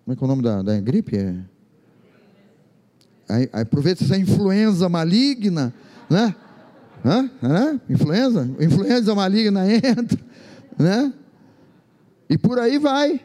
[0.06, 1.18] Como é que é o nome da, da gripe?
[1.18, 1.36] É.
[3.28, 5.74] Aí, aproveita essa influenza maligna,
[6.10, 6.36] né?
[7.04, 7.30] Hã?
[7.42, 7.82] Hã?
[7.90, 8.50] Influenza?
[8.60, 10.20] Influenza maligna entra,
[10.78, 11.14] né?
[12.30, 13.22] E por aí vai.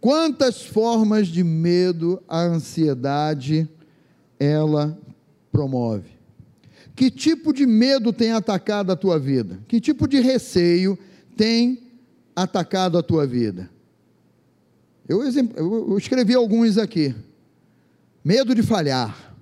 [0.00, 3.68] Quantas formas de medo a ansiedade
[4.38, 4.96] ela
[5.50, 6.17] promove?
[6.98, 9.60] Que tipo de medo tem atacado a tua vida?
[9.68, 10.98] Que tipo de receio
[11.36, 11.78] tem
[12.34, 13.70] atacado a tua vida?
[15.06, 17.14] Eu, eu escrevi alguns aqui.
[18.24, 19.32] Medo de falhar.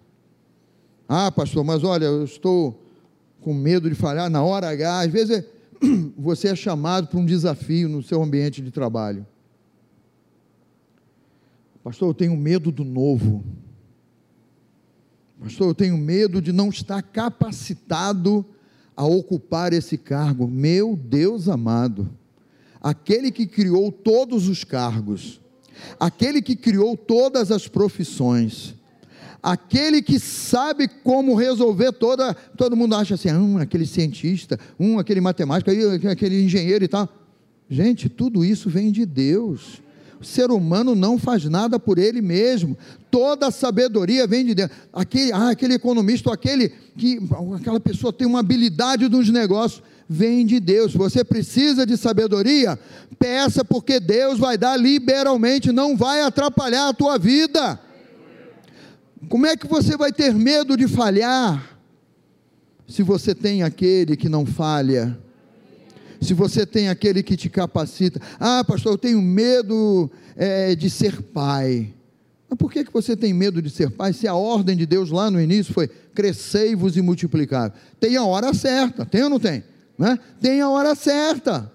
[1.08, 2.78] Ah, pastor, mas olha, eu estou
[3.40, 5.00] com medo de falhar na hora H.
[5.00, 5.42] Às vezes
[6.14, 9.26] você é chamado para um desafio no seu ambiente de trabalho.
[11.82, 13.42] Pastor, eu tenho medo do novo.
[15.40, 18.44] Pastor, eu tenho medo de não estar capacitado
[18.96, 20.48] a ocupar esse cargo.
[20.48, 22.08] Meu Deus amado,
[22.80, 25.40] aquele que criou todos os cargos,
[26.00, 28.74] aquele que criou todas as profissões,
[29.42, 32.34] aquele que sabe como resolver toda.
[32.56, 35.70] Todo mundo acha assim, um, aquele cientista, um, aquele matemático,
[36.10, 37.08] aquele engenheiro e tal.
[37.68, 39.82] Gente, tudo isso vem de Deus.
[40.20, 42.76] O ser humano não faz nada por ele mesmo.
[43.10, 44.70] Toda a sabedoria vem de Deus.
[44.92, 47.18] Aquele, ah, aquele economista, aquele que
[47.54, 50.94] aquela pessoa tem uma habilidade nos negócios, vem de Deus.
[50.94, 52.78] Você precisa de sabedoria?
[53.18, 57.78] Peça porque Deus vai dar liberalmente, não vai atrapalhar a tua vida.
[59.28, 61.78] Como é que você vai ter medo de falhar?
[62.88, 65.18] Se você tem aquele que não falha,
[66.20, 68.20] se você tem aquele que te capacita.
[68.38, 71.94] Ah, pastor, eu tenho medo é, de ser pai.
[72.48, 74.12] Mas por que, que você tem medo de ser pai?
[74.12, 77.72] Se a ordem de Deus lá no início foi crescei-vos e multiplicai.
[77.98, 79.64] Tem a hora certa, tem ou não tem?
[79.98, 80.18] Né?
[80.40, 81.72] Tem a hora certa.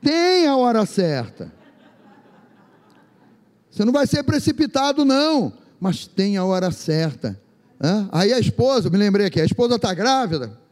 [0.00, 1.52] Tem a hora certa.
[3.70, 7.40] Você não vai ser precipitado, não, mas tem a hora certa.
[8.12, 10.63] Aí a esposa, me lembrei aqui, a esposa está grávida.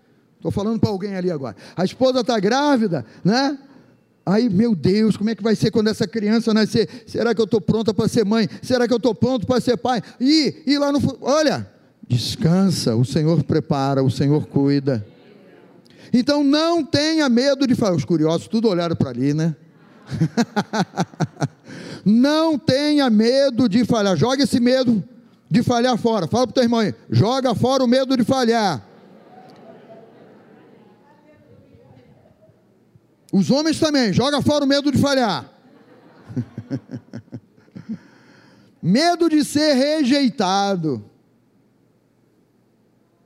[0.43, 1.55] Estou falando para alguém ali agora.
[1.76, 3.57] A esposa está grávida, né?
[4.26, 7.05] Aí, meu Deus, como é que vai ser quando essa criança nascer?
[7.07, 8.49] Será que eu estou pronta para ser mãe?
[8.61, 10.03] Será que eu estou pronto para ser pai?
[10.20, 11.70] E, e lá no olha,
[12.09, 15.07] descansa, o Senhor prepara, o Senhor cuida.
[16.12, 17.95] Então não tenha medo de falar.
[17.95, 19.55] Os curiosos tudo olharam para ali, né?
[22.05, 24.16] não tenha medo de falhar.
[24.16, 25.05] Joga esse medo
[25.49, 26.26] de falhar fora.
[26.26, 26.93] Fala para o teu irmão aí.
[27.09, 28.88] Joga fora o medo de falhar.
[33.33, 35.51] Os homens também, joga fora o medo de falhar.
[38.83, 41.03] medo de ser rejeitado.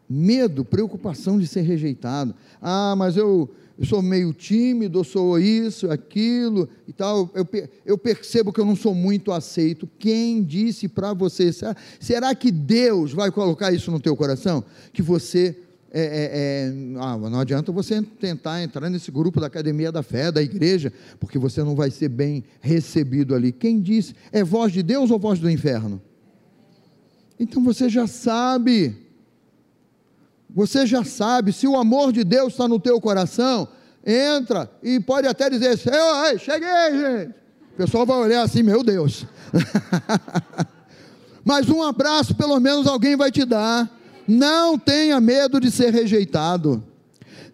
[0.08, 2.32] Medo, preocupação de ser rejeitado.
[2.62, 7.28] Ah, mas eu, eu sou meio tímido, eu sou isso, aquilo e tal.
[7.34, 7.44] Eu,
[7.84, 9.90] eu percebo que eu não sou muito aceito.
[9.98, 11.52] Quem disse para você?
[11.52, 14.62] Será, será que Deus vai colocar isso no teu coração?
[14.92, 19.92] Que você é, é, é, ah, não adianta você tentar entrar nesse grupo da academia
[19.92, 23.52] da fé, da igreja, porque você não vai ser bem recebido ali.
[23.52, 24.14] Quem disse?
[24.32, 26.00] É voz de Deus ou voz do inferno?
[27.38, 28.96] Então você já sabe.
[30.50, 33.68] Você já sabe, se o amor de Deus está no teu coração,
[34.04, 37.34] entra e pode até dizer assim, ei, cheguei, gente.
[37.74, 39.26] O pessoal vai olhar assim, meu Deus.
[41.44, 43.95] Mas um abraço, pelo menos alguém vai te dar.
[44.26, 46.82] Não tenha medo de ser rejeitado.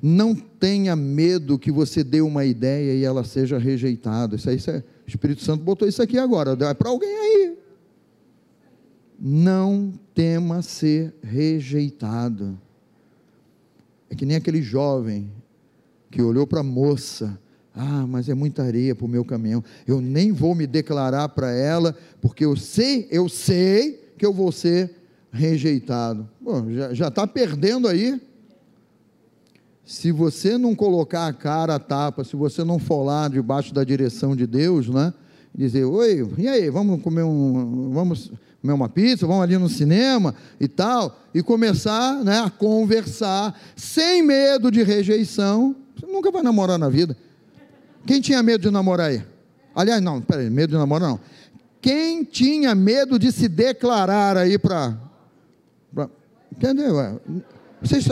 [0.00, 4.36] Não tenha medo que você dê uma ideia e ela seja rejeitada.
[4.36, 6.56] Isso aí, isso é, o Espírito Santo botou isso aqui agora.
[6.68, 7.58] É para alguém aí.
[9.18, 12.58] Não tema ser rejeitado.
[14.10, 15.30] É que nem aquele jovem
[16.10, 17.38] que olhou para a moça.
[17.74, 19.62] Ah, mas é muita areia para o meu caminhão.
[19.86, 24.52] Eu nem vou me declarar para ela, porque eu sei, eu sei que eu vou
[24.52, 25.01] ser
[25.32, 26.28] rejeitado.
[26.40, 28.20] Bom, já está perdendo aí.
[29.84, 33.82] Se você não colocar a cara a tapa, se você não for lá debaixo da
[33.82, 35.12] direção de Deus, né?
[35.54, 38.30] Dizer, oi, e aí, vamos comer um, vamos
[38.60, 44.22] comer uma pizza, vamos ali no cinema e tal, e começar né, a conversar sem
[44.22, 47.16] medo de rejeição, você nunca vai namorar na vida.
[48.06, 49.22] Quem tinha medo de namorar aí?
[49.74, 51.20] Aliás, não, peraí, medo de namorar não.
[51.82, 54.96] Quem tinha medo de se declarar aí para
[56.52, 57.00] Entendeu?
[57.00, 57.18] É,
[57.80, 58.06] vocês,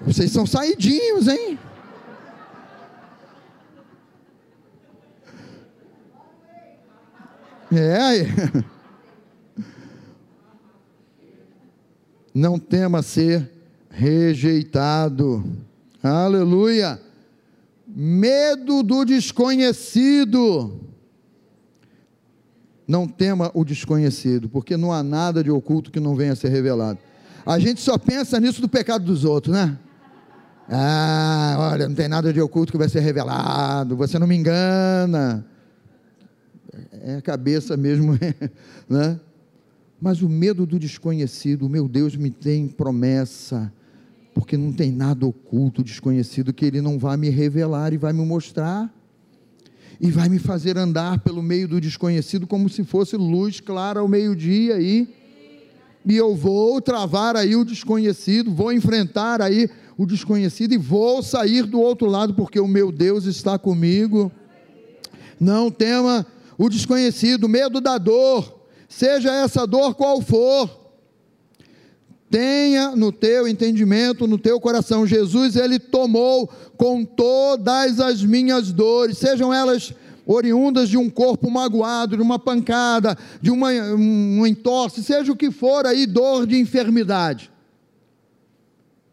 [0.00, 1.58] vocês são saidinhos, hein?
[7.72, 8.64] É.
[12.32, 13.50] Não tema ser
[13.90, 15.44] rejeitado.
[16.02, 17.00] Aleluia.
[17.86, 20.80] Medo do desconhecido.
[22.86, 26.48] Não tema o desconhecido, porque não há nada de oculto que não venha a ser
[26.48, 26.98] revelado.
[27.44, 29.78] A gente só pensa nisso do pecado dos outros, né?
[30.68, 35.44] Ah, olha, não tem nada de oculto que vai ser revelado, você não me engana.
[37.02, 38.18] É a cabeça mesmo,
[38.88, 39.20] né?
[40.00, 43.72] Mas o medo do desconhecido, meu Deus me tem promessa,
[44.34, 48.24] porque não tem nada oculto, desconhecido, que Ele não vai me revelar e vai me
[48.24, 48.92] mostrar.
[50.00, 54.08] e vai me fazer andar pelo meio do desconhecido como se fosse luz clara ao
[54.08, 55.08] meio-dia aí.
[56.04, 61.64] E eu vou travar aí o desconhecido, vou enfrentar aí o desconhecido e vou sair
[61.64, 64.32] do outro lado porque o meu Deus está comigo.
[65.38, 66.26] Não tema
[66.58, 70.82] o desconhecido, medo da dor, seja essa dor qual for.
[72.30, 79.18] Tenha no teu entendimento, no teu coração, Jesus ele tomou com todas as minhas dores,
[79.18, 79.92] sejam elas
[80.26, 85.50] oriundas de um corpo magoado, de uma pancada, de uma, um entorse, seja o que
[85.50, 87.50] for aí, dor de enfermidade.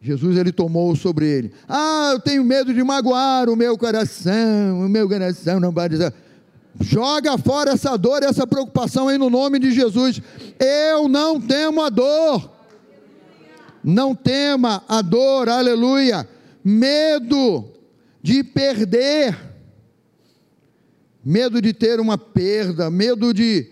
[0.02, 1.52] Jesus ele tomou sobre ele.
[1.68, 6.12] Ah, eu tenho medo de magoar o meu coração, o meu coração não vai dizer.
[6.80, 10.22] Joga fora essa dor, essa preocupação aí no nome de Jesus.
[10.58, 12.50] Eu não temo a dor.
[13.82, 16.28] Não tema a dor, aleluia.
[16.64, 17.64] Medo
[18.22, 19.36] de perder,
[21.24, 23.68] medo de ter uma perda, medo de,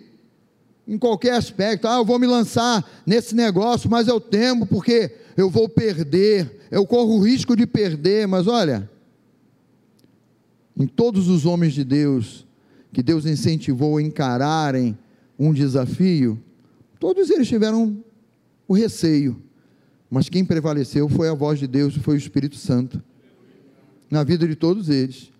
[0.87, 5.49] em qualquer aspecto, ah, eu vou me lançar nesse negócio, mas eu temo porque eu
[5.49, 8.89] vou perder, eu corro o risco de perder, mas olha,
[10.77, 12.47] em todos os homens de Deus,
[12.93, 14.97] que Deus incentivou a encararem
[15.39, 16.39] um desafio,
[16.99, 18.03] todos eles tiveram
[18.67, 19.43] o receio
[20.11, 23.03] mas quem prevaleceu foi a voz de Deus, foi o Espírito Santo,
[24.11, 25.31] na vida de todos eles.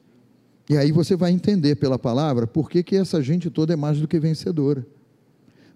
[0.69, 3.99] E aí você vai entender pela palavra por que, que essa gente toda é mais
[3.99, 4.87] do que vencedora.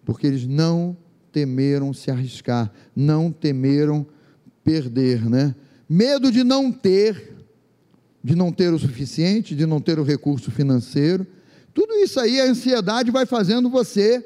[0.05, 0.97] Porque eles não
[1.33, 4.07] temeram se arriscar, não temeram
[4.63, 5.55] perder, né?
[5.89, 7.37] Medo de não ter,
[8.23, 11.27] de não ter o suficiente, de não ter o recurso financeiro.
[11.73, 14.25] Tudo isso aí, a ansiedade vai fazendo você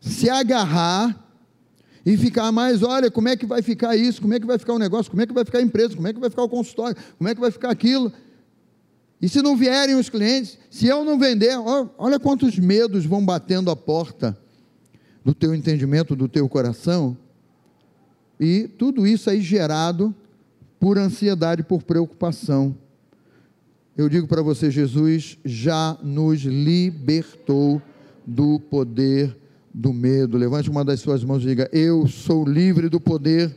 [0.00, 1.24] se agarrar
[2.04, 4.74] e ficar mais, olha, como é que vai ficar isso, como é que vai ficar
[4.74, 6.48] o negócio, como é que vai ficar a empresa, como é que vai ficar o
[6.48, 8.12] consultório, como é que vai ficar aquilo.
[9.20, 11.56] E se não vierem os clientes, se eu não vender,
[11.96, 14.36] olha quantos medos vão batendo a porta
[15.24, 17.16] do teu entendimento, do teu coração.
[18.38, 20.14] E tudo isso aí gerado
[20.78, 22.76] por ansiedade, por preocupação.
[23.96, 27.80] Eu digo para você, Jesus já nos libertou
[28.26, 29.34] do poder
[29.72, 30.36] do medo.
[30.36, 33.54] Levante uma das suas mãos e diga: Eu sou livre do poder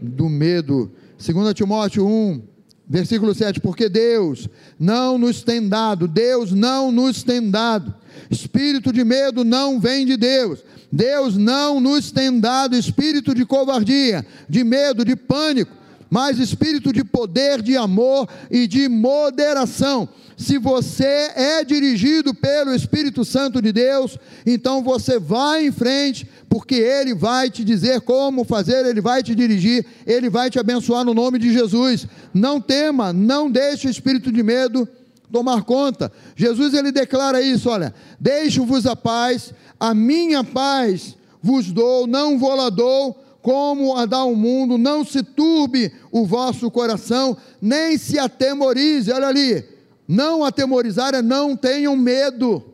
[0.00, 0.90] do medo.
[1.18, 2.42] 2 Timóteo 1,
[2.88, 7.94] versículo 7: Porque Deus não nos tem dado, Deus não nos tem dado.
[8.30, 10.60] Espírito de medo não vem de Deus.
[10.90, 15.76] Deus não nos tem dado espírito de covardia, de medo, de pânico,
[16.10, 23.24] mas espírito de poder, de amor e de moderação se você é dirigido pelo Espírito
[23.24, 28.86] Santo de Deus, então você vai em frente, porque Ele vai te dizer como fazer,
[28.86, 32.06] Ele vai te dirigir, Ele vai te abençoar no nome de Jesus.
[32.32, 34.88] Não tema, não deixe o espírito de medo
[35.30, 36.10] tomar conta.
[36.36, 42.54] Jesus ele declara isso, olha: "Deixo-vos a paz, a minha paz vos dou, não vou
[42.54, 48.18] lá dou, como a dá o mundo, não se turbe o vosso coração, nem se
[48.18, 49.12] atemorize".
[49.12, 49.64] Olha ali,
[50.08, 52.64] não atemorizar é não tenham medo.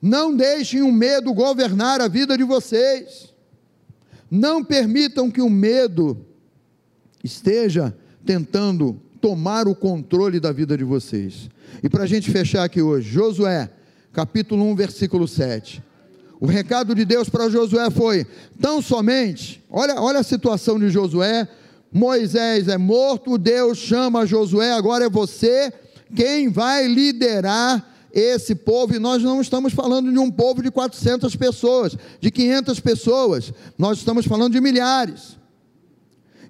[0.00, 3.34] Não deixem o medo governar a vida de vocês.
[4.30, 6.24] Não permitam que o medo
[7.22, 11.50] esteja tentando tomar o controle da vida de vocês.
[11.82, 13.70] E para a gente fechar aqui hoje, Josué,
[14.12, 15.82] capítulo 1, versículo 7.
[16.40, 18.26] O recado de Deus para Josué foi:
[18.60, 21.48] tão somente, olha, olha a situação de Josué,
[21.92, 25.72] Moisés é morto, Deus chama Josué, agora é você
[26.14, 31.34] quem vai liderar esse povo, e nós não estamos falando de um povo de 400
[31.36, 35.36] pessoas, de 500 pessoas, nós estamos falando de milhares.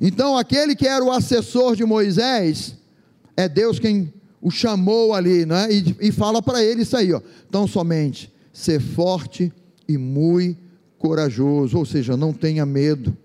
[0.01, 2.77] Então, aquele que era o assessor de Moisés,
[3.37, 5.67] é Deus quem o chamou ali, né?
[5.71, 7.21] e, e fala para ele isso aí, ó.
[7.49, 10.67] Então, somente ser forte e muito
[10.99, 13.17] corajoso, ou seja, não tenha medo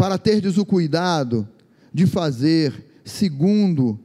[0.00, 1.46] para terdes o cuidado
[1.92, 3.98] de fazer segundo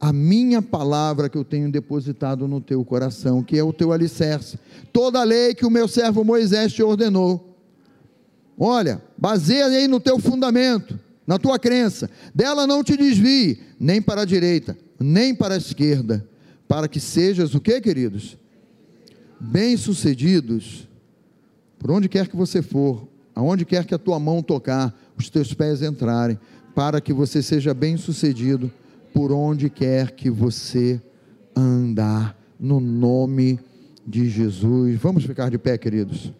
[0.00, 4.58] a minha palavra que eu tenho depositado no teu coração, que é o teu alicerce.
[4.92, 7.56] Toda a lei que o meu servo Moisés te ordenou.
[8.58, 12.10] Olha, baseia aí no teu fundamento, na tua crença.
[12.34, 16.26] Dela não te desvie, nem para a direita, nem para a esquerda,
[16.66, 18.36] para que sejas o que, queridos?
[19.38, 20.88] Bem-sucedidos,
[21.78, 25.52] por onde quer que você for, aonde quer que a tua mão tocar, os teus
[25.52, 26.38] pés entrarem,
[26.74, 28.70] para que você seja bem-sucedido
[29.12, 31.00] por onde quer que você
[31.54, 33.58] andar, no nome
[34.06, 34.98] de Jesus.
[34.98, 36.32] Vamos ficar de pé, queridos.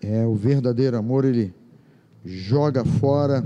[0.00, 1.54] É, o verdadeiro amor, ele
[2.24, 3.42] joga fora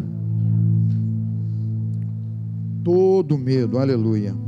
[2.82, 4.47] todo medo, aleluia.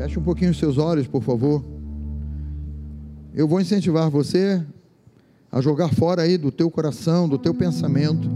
[0.00, 1.62] Feche um pouquinho os seus olhos, por favor.
[3.34, 4.64] Eu vou incentivar você
[5.52, 8.26] a jogar fora aí do teu coração, do teu pensamento,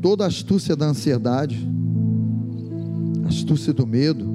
[0.00, 1.68] toda a astúcia da ansiedade,
[3.26, 4.26] astúcia do medo,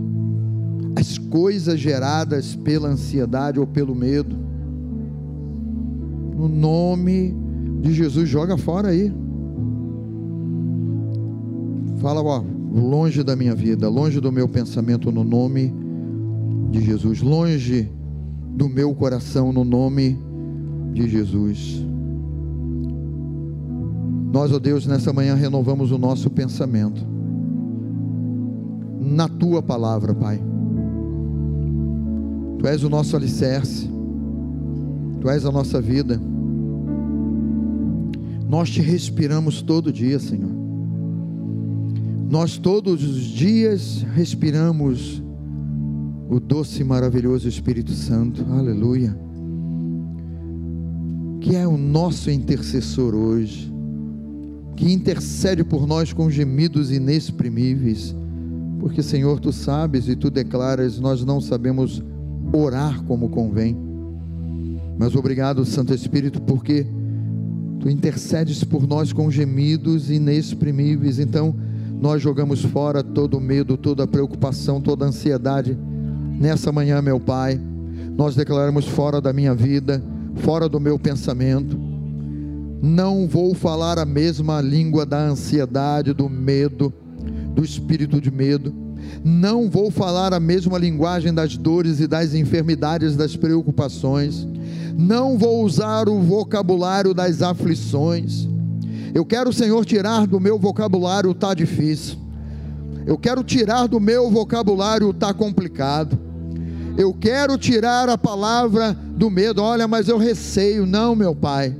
[0.95, 4.37] as coisas geradas pela ansiedade ou pelo medo.
[6.35, 7.35] No nome
[7.81, 9.11] de Jesus, joga fora aí.
[11.99, 15.86] Fala, ó, longe da minha vida, longe do meu pensamento, no nome de
[16.81, 17.89] Jesus, longe
[18.55, 20.17] do meu coração, no nome
[20.93, 21.85] de Jesus.
[24.31, 27.05] Nós, ó Deus, nessa manhã renovamos o nosso pensamento
[28.99, 30.41] na tua palavra, Pai.
[32.59, 33.89] Tu és o nosso alicerce,
[35.21, 36.19] tu és a nossa vida.
[38.49, 40.51] Nós te respiramos todo dia, Senhor.
[42.29, 45.21] Nós todos os dias respiramos
[46.29, 49.17] o doce e maravilhoso Espírito Santo, aleluia,
[51.39, 53.71] que é o nosso intercessor hoje,
[54.75, 58.15] que intercede por nós com gemidos inexprimíveis,
[58.79, 62.03] porque Senhor, tu sabes e tu declaras, nós não sabemos
[62.53, 63.77] orar como convém,
[64.99, 66.85] mas obrigado, Santo Espírito, porque
[67.79, 71.55] tu intercedes por nós com gemidos inexprimíveis, então,
[72.01, 75.77] nós jogamos fora todo o medo, toda a preocupação, toda a ansiedade.
[76.39, 77.59] Nessa manhã, meu Pai,
[78.15, 80.03] nós declaramos fora da minha vida,
[80.35, 81.79] fora do meu pensamento.
[82.81, 86.93] Não vou falar a mesma língua da ansiedade, do medo,
[87.53, 88.73] do espírito de medo.
[89.23, 94.47] Não vou falar a mesma linguagem das dores e das enfermidades, das preocupações.
[94.95, 98.47] Não vou usar o vocabulário das aflições
[99.17, 102.19] eu quero, Senhor, tirar do meu vocabulário o tá difícil.
[103.03, 106.19] Eu quero tirar do meu vocabulário o tá complicado.
[106.97, 109.61] Eu quero tirar a palavra do medo.
[109.61, 110.85] Olha, mas eu receio.
[110.85, 111.75] Não, meu Pai.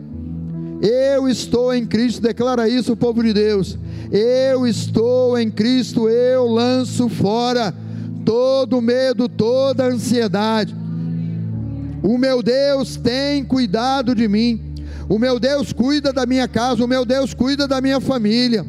[0.80, 3.80] Eu estou em Cristo, declara isso o povo de Deus.
[4.12, 7.74] Eu estou em Cristo, eu lanço fora
[8.24, 10.76] todo medo, toda ansiedade.
[12.04, 14.76] O meu Deus tem cuidado de mim.
[15.10, 18.66] O meu Deus cuida da minha casa, o meu Deus cuida da minha família.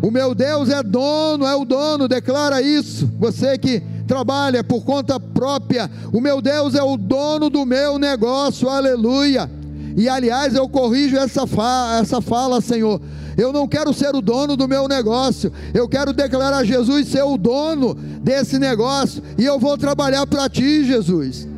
[0.00, 3.10] O meu Deus é dono, é o dono, declara isso.
[3.18, 8.68] Você que trabalha por conta própria, o meu Deus é o dono do meu negócio,
[8.68, 9.50] aleluia.
[9.96, 13.00] E aliás, eu corrijo essa fala, essa fala, Senhor.
[13.36, 17.36] Eu não quero ser o dono do meu negócio, eu quero declarar Jesus ser o
[17.36, 21.54] dono desse negócio, e eu vou trabalhar para ti, Jesus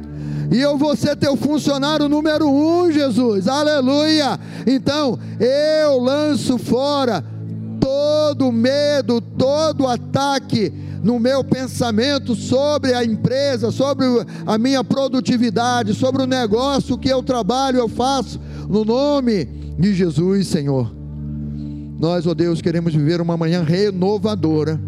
[0.50, 4.38] e eu vou ser teu funcionário número um, Jesus, aleluia.
[4.66, 7.24] Então, eu lanço fora
[7.80, 10.72] todo medo, todo ataque
[11.06, 14.04] no meu pensamento sobre a empresa, sobre
[14.44, 19.44] a minha produtividade, sobre o negócio que eu trabalho, eu faço, no nome
[19.78, 20.92] de Jesus, Senhor.
[21.98, 24.80] Nós, ó oh Deus, queremos viver uma manhã renovadora,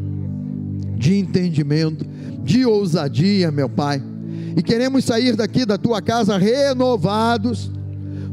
[0.97, 2.05] de entendimento,
[2.43, 4.03] de ousadia, meu Pai
[4.57, 7.71] e queremos sair daqui da tua casa renovados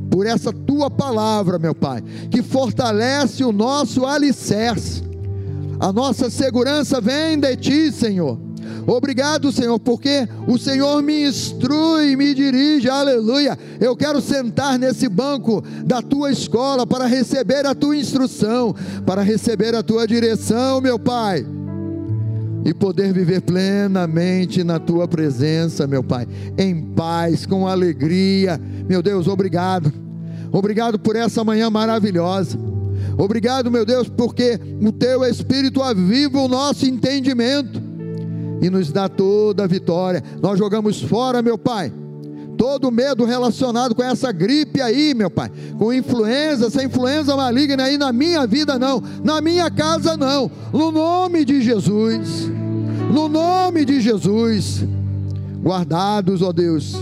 [0.09, 5.03] por essa tua palavra, meu Pai, que fortalece o nosso alicerce.
[5.80, 8.39] A nossa segurança vem de ti, Senhor.
[8.88, 13.57] Obrigado, Senhor, porque o Senhor me instrui, me dirige, aleluia.
[13.80, 19.73] Eu quero sentar nesse banco da tua escola para receber a tua instrução, para receber
[19.76, 21.45] a tua direção, meu Pai
[22.65, 28.59] e poder viver plenamente na tua presença, meu Pai, em paz, com alegria.
[28.89, 29.93] Meu Deus, obrigado.
[30.51, 32.57] Obrigado por essa manhã maravilhosa.
[33.18, 37.82] Obrigado, meu Deus, porque o teu Espírito aviva o nosso entendimento
[38.62, 40.24] e nos dá toda a vitória.
[40.41, 41.91] Nós jogamos fora, meu Pai,
[42.58, 47.97] todo medo relacionado com essa gripe aí, meu Pai, com influenza, essa influenza maligna aí
[47.97, 52.49] na minha vida não, na minha casa não, no nome de Jesus,
[53.14, 54.84] no nome de Jesus,
[55.62, 56.95] guardados, ó Deus,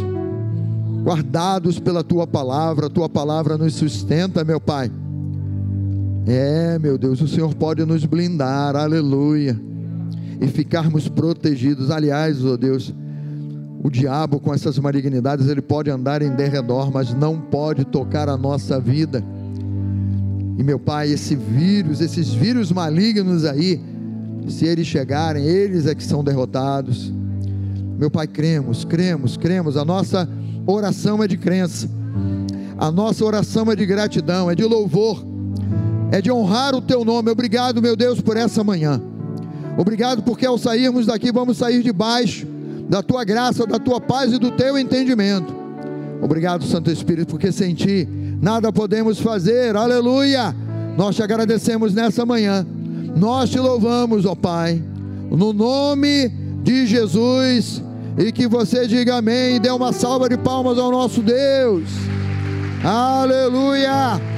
[1.03, 4.91] guardados pela tua palavra, tua palavra nos sustenta, meu Pai.
[6.25, 9.59] É, meu Deus, o Senhor pode nos blindar, aleluia,
[10.39, 11.91] e ficarmos protegidos.
[11.91, 12.93] Aliás, ó Deus,
[13.83, 18.37] o diabo com essas malignidades, ele pode andar em derredor, mas não pode tocar a
[18.37, 19.21] nossa vida.
[20.57, 23.81] E meu Pai, esse vírus, esses vírus malignos aí,
[24.47, 27.11] se eles chegarem, eles é que são derrotados.
[27.97, 29.75] Meu Pai, cremos, cremos, cremos.
[29.75, 30.29] A nossa
[30.65, 31.89] oração é de crença.
[32.77, 35.32] A nossa oração é de gratidão, é de louvor,
[36.13, 37.31] é de honrar o teu nome.
[37.31, 39.01] Obrigado, meu Deus, por essa manhã.
[39.75, 42.45] Obrigado porque ao sairmos daqui vamos sair debaixo
[42.87, 45.51] da tua graça, da tua paz e do teu entendimento.
[46.21, 48.07] Obrigado, Santo Espírito, porque sem ti
[48.39, 49.75] nada podemos fazer.
[49.75, 50.55] Aleluia!
[50.95, 52.63] Nós te agradecemos nessa manhã.
[53.15, 54.83] Nós te louvamos, ó Pai,
[55.31, 56.29] no nome
[56.61, 57.81] de Jesus.
[58.19, 61.89] E que você diga amém e dê uma salva de palmas ao nosso Deus.
[62.83, 64.32] Aleluia!